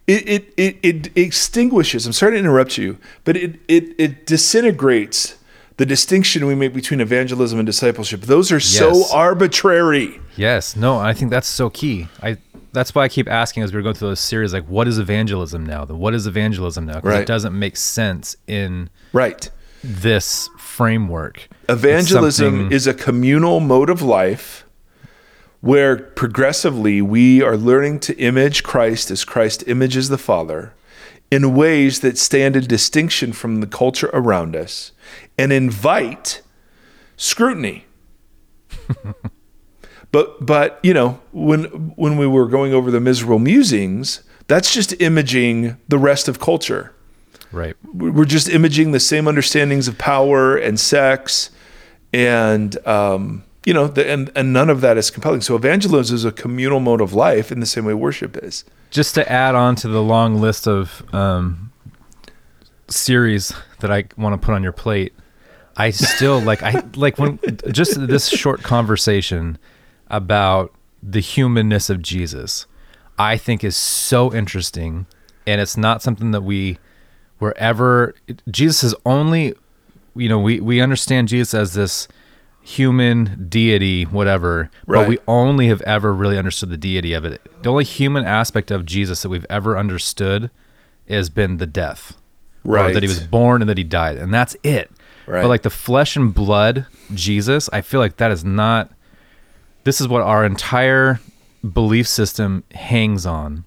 [0.08, 2.06] it, it it it extinguishes.
[2.06, 5.36] I'm sorry to interrupt you, but it it it disintegrates
[5.78, 8.22] the distinction we make between evangelism and discipleship.
[8.22, 10.20] Those are so arbitrary.
[10.36, 12.08] yes, no, I think that's so key.
[12.22, 12.38] I
[12.74, 15.00] that's why I keep asking as we are going through those series, like, what is
[15.00, 15.86] evangelism now?
[15.86, 16.96] The what is evangelism now?
[16.96, 17.22] Because Right.
[17.22, 19.50] it doesn't make sense in Right.
[19.84, 21.48] this framework.
[21.70, 24.66] Evangelism something- is a communal mode of life
[25.62, 30.74] where progressively we are learning to image Christ as Christ images the Father
[31.30, 34.92] in ways that stand in distinction from the culture around us
[35.38, 36.42] and invite
[37.18, 37.86] scrutiny.
[40.12, 41.64] but but you know when
[41.96, 46.94] when we were going over the miserable musings that's just imaging the rest of culture
[47.52, 47.76] right.
[47.94, 51.50] we're just imaging the same understandings of power and sex
[52.14, 56.26] and um, you know the, and, and none of that is compelling so evangelism is
[56.26, 59.76] a communal mode of life in the same way worship is just to add on
[59.76, 61.72] to the long list of um,
[62.90, 65.14] series that I want to put on your plate,
[65.76, 67.40] I still like I like when
[67.72, 69.58] just this short conversation
[70.08, 72.66] about the humanness of Jesus,
[73.20, 75.06] I think is so interesting,
[75.46, 76.80] and it's not something that we
[77.40, 78.16] were ever.
[78.50, 79.54] Jesus is only,
[80.16, 82.08] you know, we we understand Jesus as this
[82.68, 87.42] human deity, whatever, but we only have ever really understood the deity of it.
[87.64, 90.52] The only human aspect of Jesus that we've ever understood
[91.08, 92.18] has been the death.
[92.66, 92.94] Or Right.
[92.94, 94.18] that he was born and that he died.
[94.18, 94.92] And that's it.
[95.26, 95.42] Right.
[95.44, 98.92] But like the flesh and blood Jesus, I feel like that is not
[99.86, 101.22] this is what our entire
[101.72, 103.64] belief system hangs on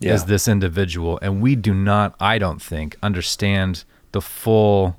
[0.00, 0.14] Yeah.
[0.14, 1.18] is this individual.
[1.20, 4.96] And we do not, I don't think, understand the full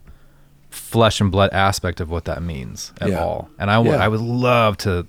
[0.72, 3.20] flesh and blood aspect of what that means at Yeah.
[3.24, 3.50] all.
[3.60, 4.04] And I would Yeah.
[4.04, 5.06] I would love to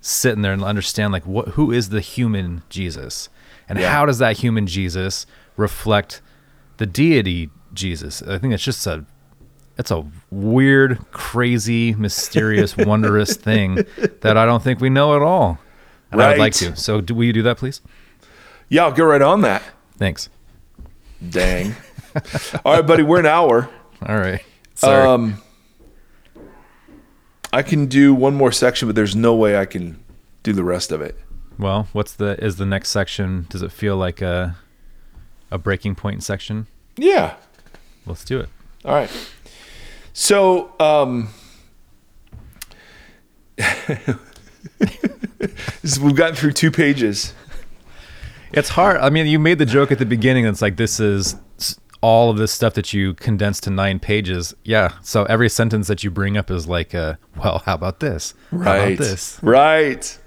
[0.00, 3.28] sit in there and understand like what who is the human Jesus
[3.68, 3.90] and Yeah.
[3.92, 5.24] how does that human Jesus
[5.56, 6.20] reflect
[6.78, 8.22] the deity Jesus?
[8.22, 9.04] I think it's just a
[9.78, 13.84] it's a weird, crazy, mysterious, wondrous thing
[14.22, 15.58] that I don't think we know at all.
[16.10, 16.74] And I would like to.
[16.74, 17.80] So do will you do that please?
[18.70, 19.62] yeah i'll get right on that
[19.96, 20.28] Thanks.
[21.26, 21.74] dang
[22.64, 23.70] all right buddy we're an hour
[24.06, 24.42] All right.
[24.78, 25.06] Sorry.
[25.06, 25.42] um
[27.52, 30.02] i can do one more section but there's no way i can
[30.42, 31.16] do the rest of it
[31.58, 33.46] well, what's the is the next section?
[33.50, 34.56] Does it feel like a
[35.50, 36.68] a breaking point section?
[36.96, 37.34] yeah
[38.06, 38.48] Let's do it.
[38.84, 39.10] All right.
[40.14, 41.28] So, um,
[46.00, 47.34] we've gotten through two pages.
[48.52, 48.96] It's hard.
[48.98, 50.46] I mean, you made the joke at the beginning.
[50.46, 51.36] It's like this is
[52.00, 54.54] all of this stuff that you condense to nine pages.
[54.62, 54.92] Yeah.
[55.02, 58.34] So every sentence that you bring up is like, uh, well, how about this?
[58.50, 58.76] How Right.
[58.94, 59.38] about this?
[59.42, 60.18] Right.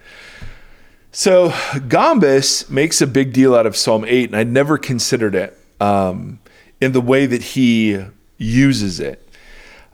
[1.13, 5.57] So, Gombis makes a big deal out of Psalm 8, and I'd never considered it
[5.81, 6.39] um,
[6.79, 7.99] in the way that he
[8.37, 9.27] uses it.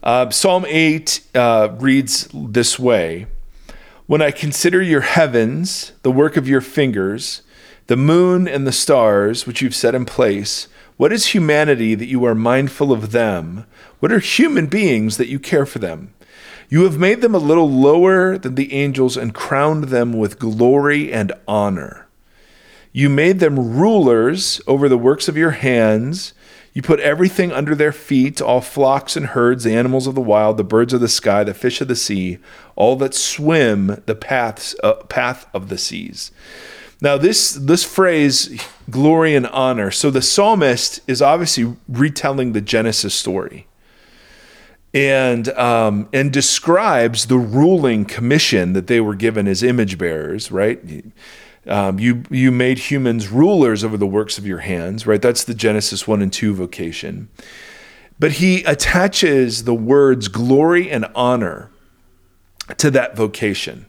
[0.04, 3.26] Uh, Psalm 8 uh, reads this way
[4.06, 7.42] When I consider your heavens, the work of your fingers,
[7.88, 10.68] the moon and the stars which you've set in place,
[10.98, 13.66] what is humanity that you are mindful of them?
[14.00, 16.14] What are human beings that you care for them?
[16.70, 21.14] You have made them a little lower than the angels and crowned them with glory
[21.14, 22.08] and honor.
[22.92, 26.34] You made them rulers over the works of your hands.
[26.74, 30.58] You put everything under their feet all flocks and herds, the animals of the wild,
[30.58, 32.40] the birds of the sky, the fish of the sea,
[32.76, 36.32] all that swim the paths, uh, path of the seas.
[37.00, 43.14] Now, this, this phrase, glory and honor, so the psalmist is obviously retelling the Genesis
[43.14, 43.68] story
[44.94, 50.52] and um, and describes the ruling commission that they were given as image bearers.
[50.52, 51.06] Right,
[51.68, 55.06] um, you you made humans rulers over the works of your hands.
[55.06, 57.30] Right, that's the Genesis one and two vocation.
[58.20, 61.70] But he attaches the words glory and honor
[62.78, 63.86] to that vocation.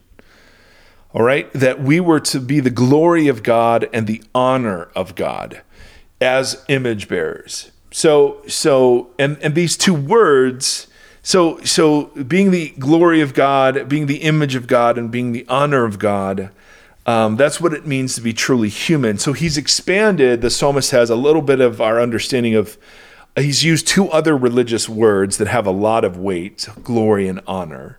[1.15, 5.15] All right, that we were to be the glory of God and the honor of
[5.15, 5.63] God
[6.21, 7.71] as image bearers.
[7.91, 10.87] So so and and these two words
[11.23, 15.47] so so being the glory of God, being the image of God and being the
[15.49, 16.51] honor of God
[17.09, 19.17] um, that's what it means to be truly human.
[19.17, 22.77] So he's expanded, the psalmist has a little bit of our understanding of,
[23.35, 27.99] he's used two other religious words that have a lot of weight glory and honor.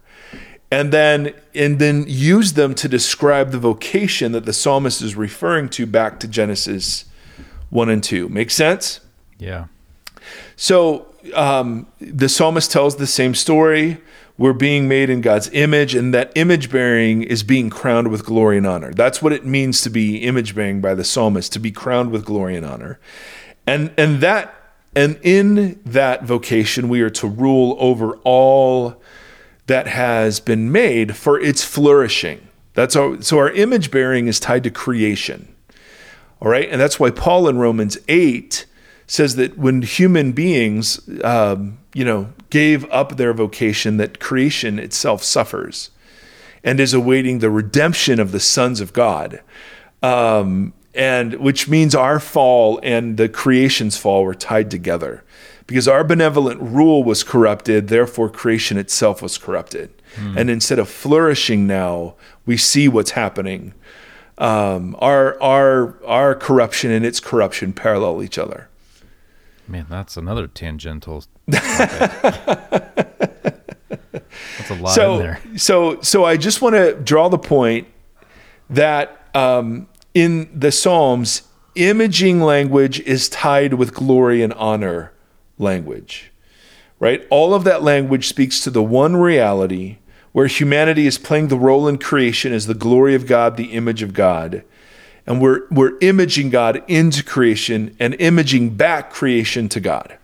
[0.72, 5.70] And then, and then use them to describe the vocation that the psalmist is referring
[5.70, 7.06] to back to Genesis
[7.72, 8.30] 1 and 2.
[8.30, 9.00] Make sense?
[9.40, 9.66] Yeah.
[10.56, 14.00] So um, the psalmist tells the same story
[14.40, 18.58] we're being made in God's image, and that image bearing is being crowned with glory
[18.58, 18.94] and honor.
[18.94, 22.24] That's what it means to be image bearing by the psalmist, to be crowned with
[22.24, 23.00] glory and honor.
[23.68, 24.56] And and that
[24.96, 29.02] and in that vocation we are to rule over all
[29.70, 32.48] that has been made for its flourishing.
[32.74, 35.48] That's our so our image bearing is tied to creation.
[36.42, 38.66] All right, and that's why Paul in Romans 8
[39.08, 45.24] says that when human beings, um, you know, gave up their vocation, that creation itself
[45.24, 45.92] suffers
[46.64, 49.42] and is awaiting the redemption of the sons of God.
[50.02, 55.24] Um, and which means our fall and the creation's fall were tied together
[55.70, 59.94] because our benevolent rule was corrupted, therefore creation itself was corrupted.
[60.16, 60.36] Mm.
[60.36, 62.16] And instead of flourishing now,
[62.48, 63.76] we see what's happening.
[64.40, 68.68] Um, our our our corruption and its corruption parallel each other.
[69.68, 71.24] Man, that's another tangential.
[71.46, 71.62] that's
[74.72, 75.40] a lot so, in there.
[75.56, 77.88] So, so I just want to draw the point
[78.72, 81.44] that um, in the Psalms,
[81.76, 85.12] imaging language is tied with glory and honor
[85.60, 86.32] language,
[86.99, 87.28] right?
[87.30, 89.97] All of that language speaks to the one reality
[90.32, 94.01] where humanity is playing the role in creation as the glory of God, the image
[94.01, 94.64] of God
[95.30, 100.18] and we're we're imaging God into creation and imaging back creation to God.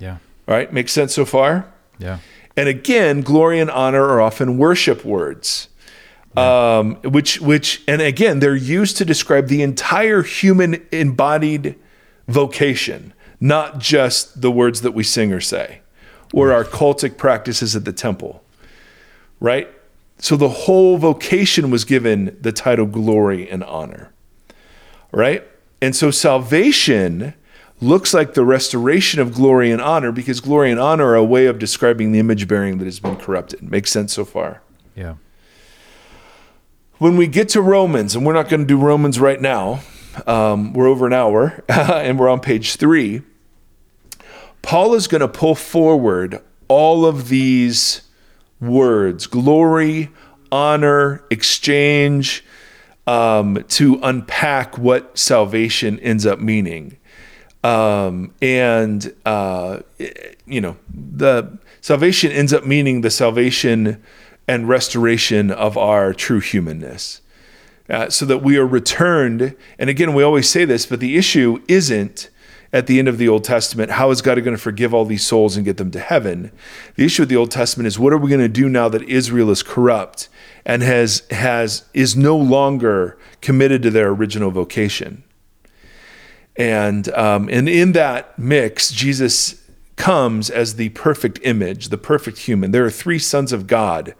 [0.00, 0.16] Yeah.
[0.48, 1.70] All right, makes sense so far?
[1.98, 2.18] Yeah.
[2.56, 5.68] And again, glory and honor are often worship words.
[6.34, 6.78] Yeah.
[6.78, 11.76] Um, which which and again, they're used to describe the entire human embodied
[12.26, 15.80] vocation, not just the words that we sing or say
[16.32, 18.42] or our cultic practices at the temple.
[19.40, 19.68] Right?
[20.18, 24.12] So the whole vocation was given the title glory and honor
[25.12, 25.46] right?
[25.80, 27.34] And so salvation
[27.80, 31.46] looks like the restoration of glory and honor because glory and honor are a way
[31.46, 33.62] of describing the image bearing that has been corrupted.
[33.62, 34.62] Makes sense so far?
[34.96, 35.14] Yeah.
[36.98, 39.80] When we get to Romans, and we're not going to do Romans right now,
[40.26, 43.22] um, we're over an hour and we're on page three.
[44.62, 48.02] Paul is going to pull forward all of these
[48.60, 50.10] words glory,
[50.50, 52.44] honor, exchange,
[53.06, 56.96] um, to unpack what salvation ends up meaning.
[57.64, 59.80] Um, and, uh,
[60.46, 64.02] you know, the salvation ends up meaning the salvation
[64.46, 67.20] and restoration of our true humanness.
[67.88, 69.56] Uh, so that we are returned.
[69.78, 72.28] And again, we always say this, but the issue isn't
[72.72, 75.26] at the end of the Old Testament, how is God going to forgive all these
[75.26, 76.52] souls and get them to heaven?
[76.96, 79.02] The issue of the Old Testament is what are we going to do now that
[79.04, 80.28] Israel is corrupt
[80.66, 85.24] and has has is no longer committed to their original vocation.
[86.56, 89.64] And um, and in that mix, Jesus
[89.96, 92.70] comes as the perfect image, the perfect human.
[92.70, 94.14] There are three sons of God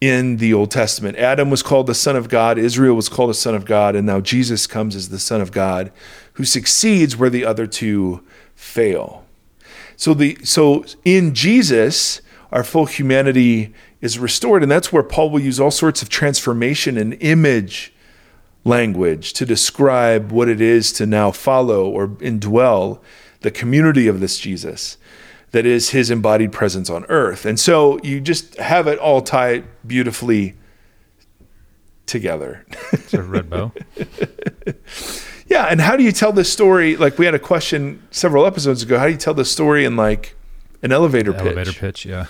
[0.00, 1.18] in the Old Testament.
[1.18, 4.06] Adam was called the son of God, Israel was called a son of God, and
[4.06, 5.92] now Jesus comes as the son of God
[6.34, 8.24] who succeeds where the other two
[8.54, 9.24] fail.
[9.96, 14.62] So the so in Jesus, our full humanity is restored.
[14.62, 17.92] And that's where Paul will use all sorts of transformation and image
[18.64, 23.00] language to describe what it is to now follow or indwell
[23.40, 24.98] the community of this Jesus
[25.52, 27.44] that is his embodied presence on earth.
[27.44, 30.54] And so you just have it all tied beautifully
[32.06, 32.64] together.
[32.92, 33.72] It's a red bow.
[35.46, 35.66] yeah.
[35.66, 36.96] And how do you tell this story?
[36.96, 38.98] Like we had a question several episodes ago.
[38.98, 40.36] How do you tell this story in like
[40.82, 41.42] an elevator pitch?
[41.42, 42.26] Elevator pitch, yeah.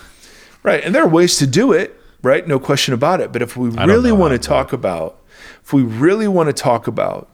[0.63, 0.83] Right.
[0.85, 2.47] And there are ways to do it, right?
[2.47, 3.33] No question about it.
[3.33, 5.19] But if we really want to talk about,
[5.63, 7.29] if we really want to talk about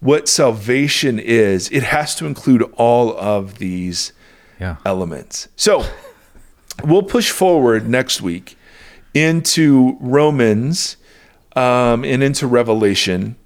[0.00, 4.12] what salvation is, it has to include all of these
[4.62, 4.76] yeah.
[4.84, 5.48] elements.
[5.56, 5.84] So
[6.84, 8.56] we'll push forward next week
[9.12, 10.96] into Romans
[11.56, 13.36] um, and into Revelation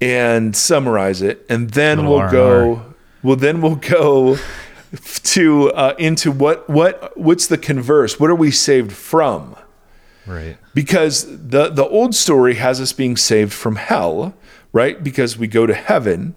[0.00, 2.30] and summarize it, and then we'll R&R.
[2.32, 2.94] go.
[3.22, 4.38] Well, then we'll go
[5.24, 8.18] to uh, into what what what's the converse?
[8.18, 9.56] What are we saved from?
[10.26, 10.56] Right.
[10.74, 14.34] Because the the old story has us being saved from hell,
[14.72, 15.02] right?
[15.02, 16.34] Because we go to heaven.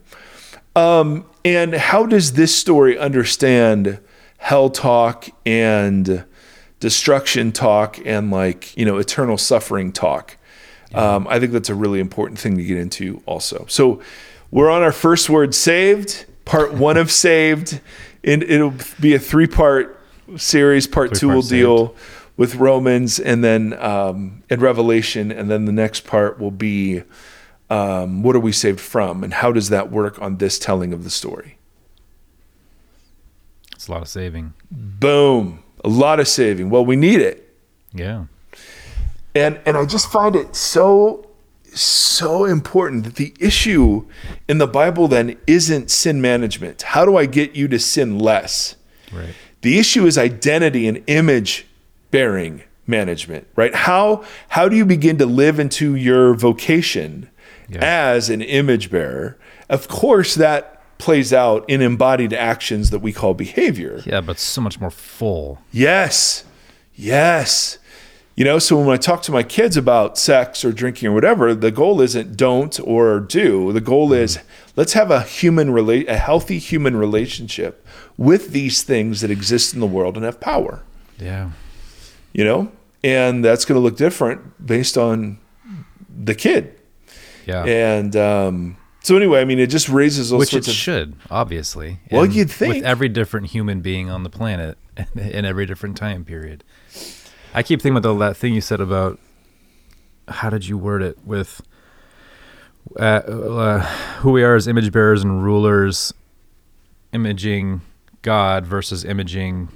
[0.75, 3.99] Um, and how does this story understand
[4.39, 6.25] hell talk and
[6.79, 10.35] destruction talk and like you know eternal suffering talk?
[10.91, 11.15] Yeah.
[11.15, 13.65] Um, I think that's a really important thing to get into also.
[13.69, 14.01] So
[14.49, 17.79] we're on our first word saved, part one of saved
[18.23, 19.99] and it'll be a three part
[20.37, 20.87] series.
[20.87, 21.95] Part three two will deal
[22.37, 27.03] with Romans and then um, and Revelation, and then the next part will be
[27.69, 31.03] um, what are we saved from, and how does that work on this telling of
[31.03, 31.58] the story?
[33.89, 34.53] A lot of saving.
[34.69, 36.69] Boom, a lot of saving.
[36.69, 37.51] Well, we need it.
[37.91, 38.25] Yeah.
[39.33, 41.27] And and I just find it so
[41.73, 44.05] so important that the issue
[44.47, 46.83] in the Bible then isn't sin management.
[46.83, 48.75] How do I get you to sin less?
[49.11, 49.33] Right.
[49.61, 51.65] The issue is identity and image
[52.11, 53.73] bearing management, right?
[53.73, 57.29] How how do you begin to live into your vocation
[57.69, 57.79] Yeah.
[57.81, 59.35] as an image bearer?
[59.67, 64.03] Of course that plays out in embodied actions that we call behavior.
[64.05, 65.59] Yeah, but so much more full.
[65.71, 66.43] Yes.
[66.93, 67.79] Yes.
[68.35, 71.53] You know, so when I talk to my kids about sex or drinking or whatever,
[71.55, 73.73] the goal isn't don't or do.
[73.73, 74.39] The goal is
[74.75, 77.85] let's have a human relate a healthy human relationship
[78.17, 80.83] with these things that exist in the world and have power.
[81.17, 81.51] Yeah.
[82.31, 82.71] You know?
[83.03, 85.39] And that's going to look different based on
[86.09, 86.79] the kid.
[87.45, 87.63] Yeah.
[87.63, 90.53] And um, so anyway, I mean, it just raises all sorts.
[90.53, 91.99] Which it of should, obviously.
[92.11, 92.75] Well, And you'd think.
[92.75, 94.77] With every different human being on the planet
[95.15, 96.63] in every different time period.
[97.53, 99.19] I keep thinking about the, that thing you said about
[100.27, 101.61] how did you word it with
[102.99, 103.79] uh, uh,
[104.19, 106.13] who we are as image bearers and rulers,
[107.13, 107.81] imaging
[108.21, 109.69] God versus imaging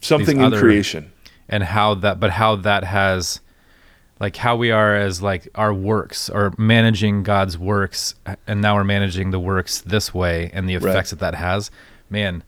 [0.00, 1.12] something in other- creation.
[1.48, 3.40] and how that but how that has
[4.20, 8.14] like how we are as like our works or managing god's works
[8.46, 10.90] and now we're managing the works this way and the Right.
[10.90, 11.70] effects that that has
[12.10, 12.42] man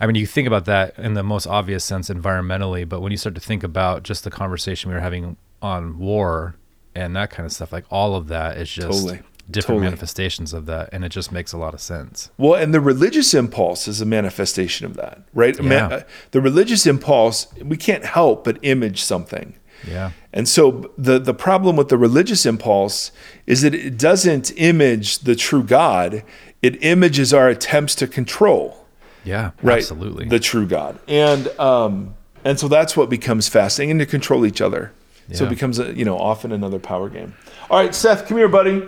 [0.00, 3.18] i mean you think about that in the most obvious sense environmentally but when you
[3.18, 6.54] start to think about just the conversation we were having on war
[6.94, 9.20] and that kind of stuff like all of that is just Totally.
[9.50, 9.84] different Totally.
[9.84, 13.34] manifestations of that and it just makes a lot of sense Well, and the religious
[13.34, 15.60] impulse is a manifestation of that, right?
[15.62, 15.86] Yeah.
[15.88, 19.54] uh, the religious impulse, we can't help but image something.
[19.86, 23.12] Yeah And so the the problem with the religious impulse
[23.46, 26.22] is that it doesn't image the true God.
[26.62, 28.86] It images our attempts to control,
[29.24, 29.78] yeah right?
[29.78, 30.98] absolutely the true God.
[31.08, 32.14] And um
[32.44, 34.92] and so that's what becomes fasting and to control each other.
[35.32, 37.34] So it becomes a, you know, often another power game.
[37.70, 38.82] All right, Seth, come here, buddy.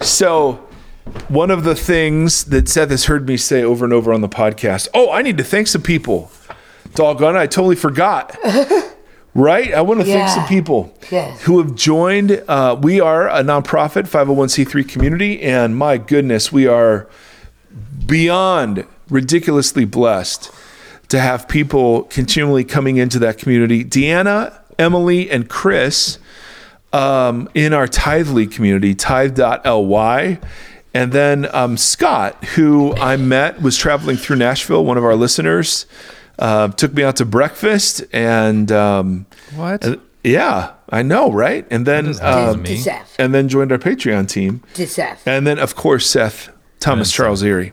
[0.00, 0.66] So,
[1.28, 4.28] one of the things that Seth has heard me say over and over on the
[4.28, 6.30] podcast oh, I need to thank some people.
[6.94, 8.36] Doggone, it, I totally forgot.
[9.34, 9.72] right?
[9.72, 11.42] I want to thank some people Yes.
[11.42, 12.42] who have joined.
[12.48, 17.08] Uh, we are a nonprofit 501c3 community, and my goodness, we are
[18.06, 20.50] beyond ridiculously blessed
[21.08, 23.84] to have people continually coming into that community.
[23.84, 26.18] Deanna, Emily, and Chris
[26.92, 30.38] um, in our Tithely community, tithe.ly.
[30.94, 35.86] And then um, Scott, who I met, was traveling through Nashville, one of our listeners,
[36.38, 38.04] uh, took me out to breakfast.
[38.12, 41.66] And um, what uh, yeah, I know, right?
[41.70, 42.64] And then, does um.
[42.64, 43.16] To Seth.
[43.18, 44.62] and then joined our Patreon team.
[44.74, 45.26] To Seth.
[45.26, 47.72] And then, of course, Seth Thomas And Charles Erie.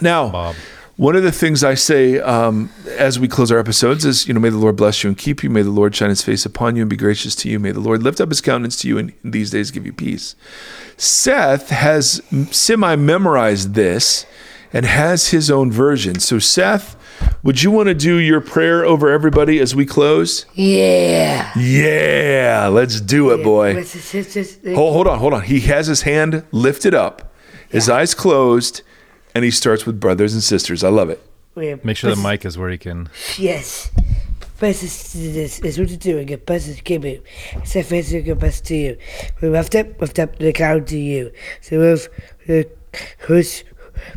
[0.00, 0.54] Now, Bob.
[0.96, 4.40] one of the things I say um, as we close our episodes is, you know,
[4.40, 5.50] may the Lord bless you and keep you.
[5.50, 7.58] May the Lord shine his face upon you and be gracious to you.
[7.58, 9.92] May the Lord lift up his countenance to you and in these days give you
[9.92, 10.36] peace.
[10.96, 14.26] Seth has semi memorized this
[14.72, 16.20] and has his own version.
[16.20, 16.94] So, Seth,
[17.42, 20.46] would you want to do your prayer over everybody as we close?
[20.54, 21.50] Yeah.
[21.56, 23.74] Yeah, let's do it, boy.
[24.74, 25.42] Hold, hold on, hold on.
[25.42, 27.32] He has his hand lifted up,
[27.68, 28.82] his eyes closed,
[29.34, 30.82] and he starts with brothers and sisters.
[30.82, 31.22] I love it.
[31.84, 33.90] make sure the mic is where he can Yes.
[34.56, 37.22] First is this is what to do and get buses give you.
[37.64, 38.98] So first you get bus to you.
[39.40, 41.30] We lift up, lift up the count to you.
[41.60, 42.08] So with
[42.48, 42.68] the
[43.28, 43.62] horse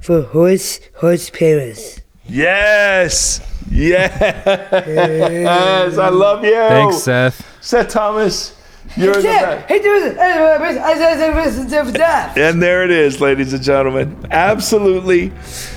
[0.02, 2.01] for horse horse parents.
[2.32, 4.18] Yes, yes.
[4.88, 5.98] Yes.
[5.98, 6.54] I love you.
[6.54, 8.56] thanks seth Seth Thomas.
[8.96, 9.68] You're the best.
[9.68, 10.18] Hey, do it.
[10.18, 12.38] I said that.
[12.38, 14.26] And there it is, ladies and gentlemen.
[14.32, 15.32] Absolutely.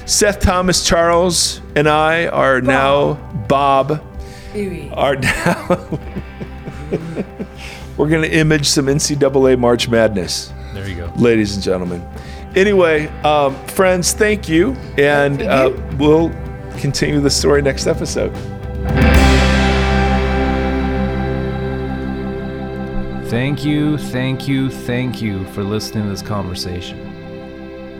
[0.06, 3.14] Seth Thomas Charles and I are now
[3.48, 4.02] Bob
[4.92, 5.88] are now
[7.96, 10.52] we're gonna image some NCAA March Madness.
[10.72, 12.06] there you go ladies and gentlemen.
[12.56, 16.30] Anyway, um, friends, thank you, and uh, we'll
[16.78, 18.32] continue the story next episode.
[23.28, 27.00] Thank you, thank you, thank you for listening to this conversation.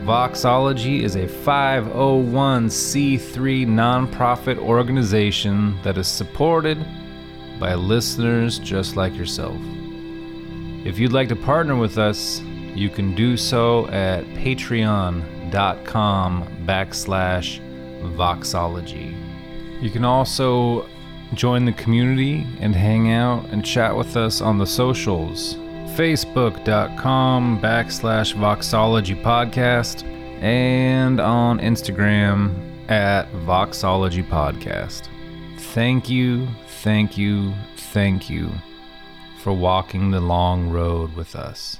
[0.05, 6.77] Voxology is a 501c3 nonprofit organization that is supported
[7.59, 9.57] by listeners just like yourself.
[10.85, 12.41] If you'd like to partner with us,
[12.75, 15.23] you can do so at patreon.com
[16.65, 17.59] backslash
[18.15, 19.15] voxology.
[19.81, 20.87] You can also
[21.33, 25.55] join the community and hang out and chat with us on the socials
[25.95, 30.03] facebook.com backslash voxology podcast
[30.41, 32.53] and on instagram
[32.89, 35.09] at voxology podcast
[35.57, 36.47] Thank you,
[36.83, 38.49] thank you, thank you
[39.39, 41.79] for walking the long road with us.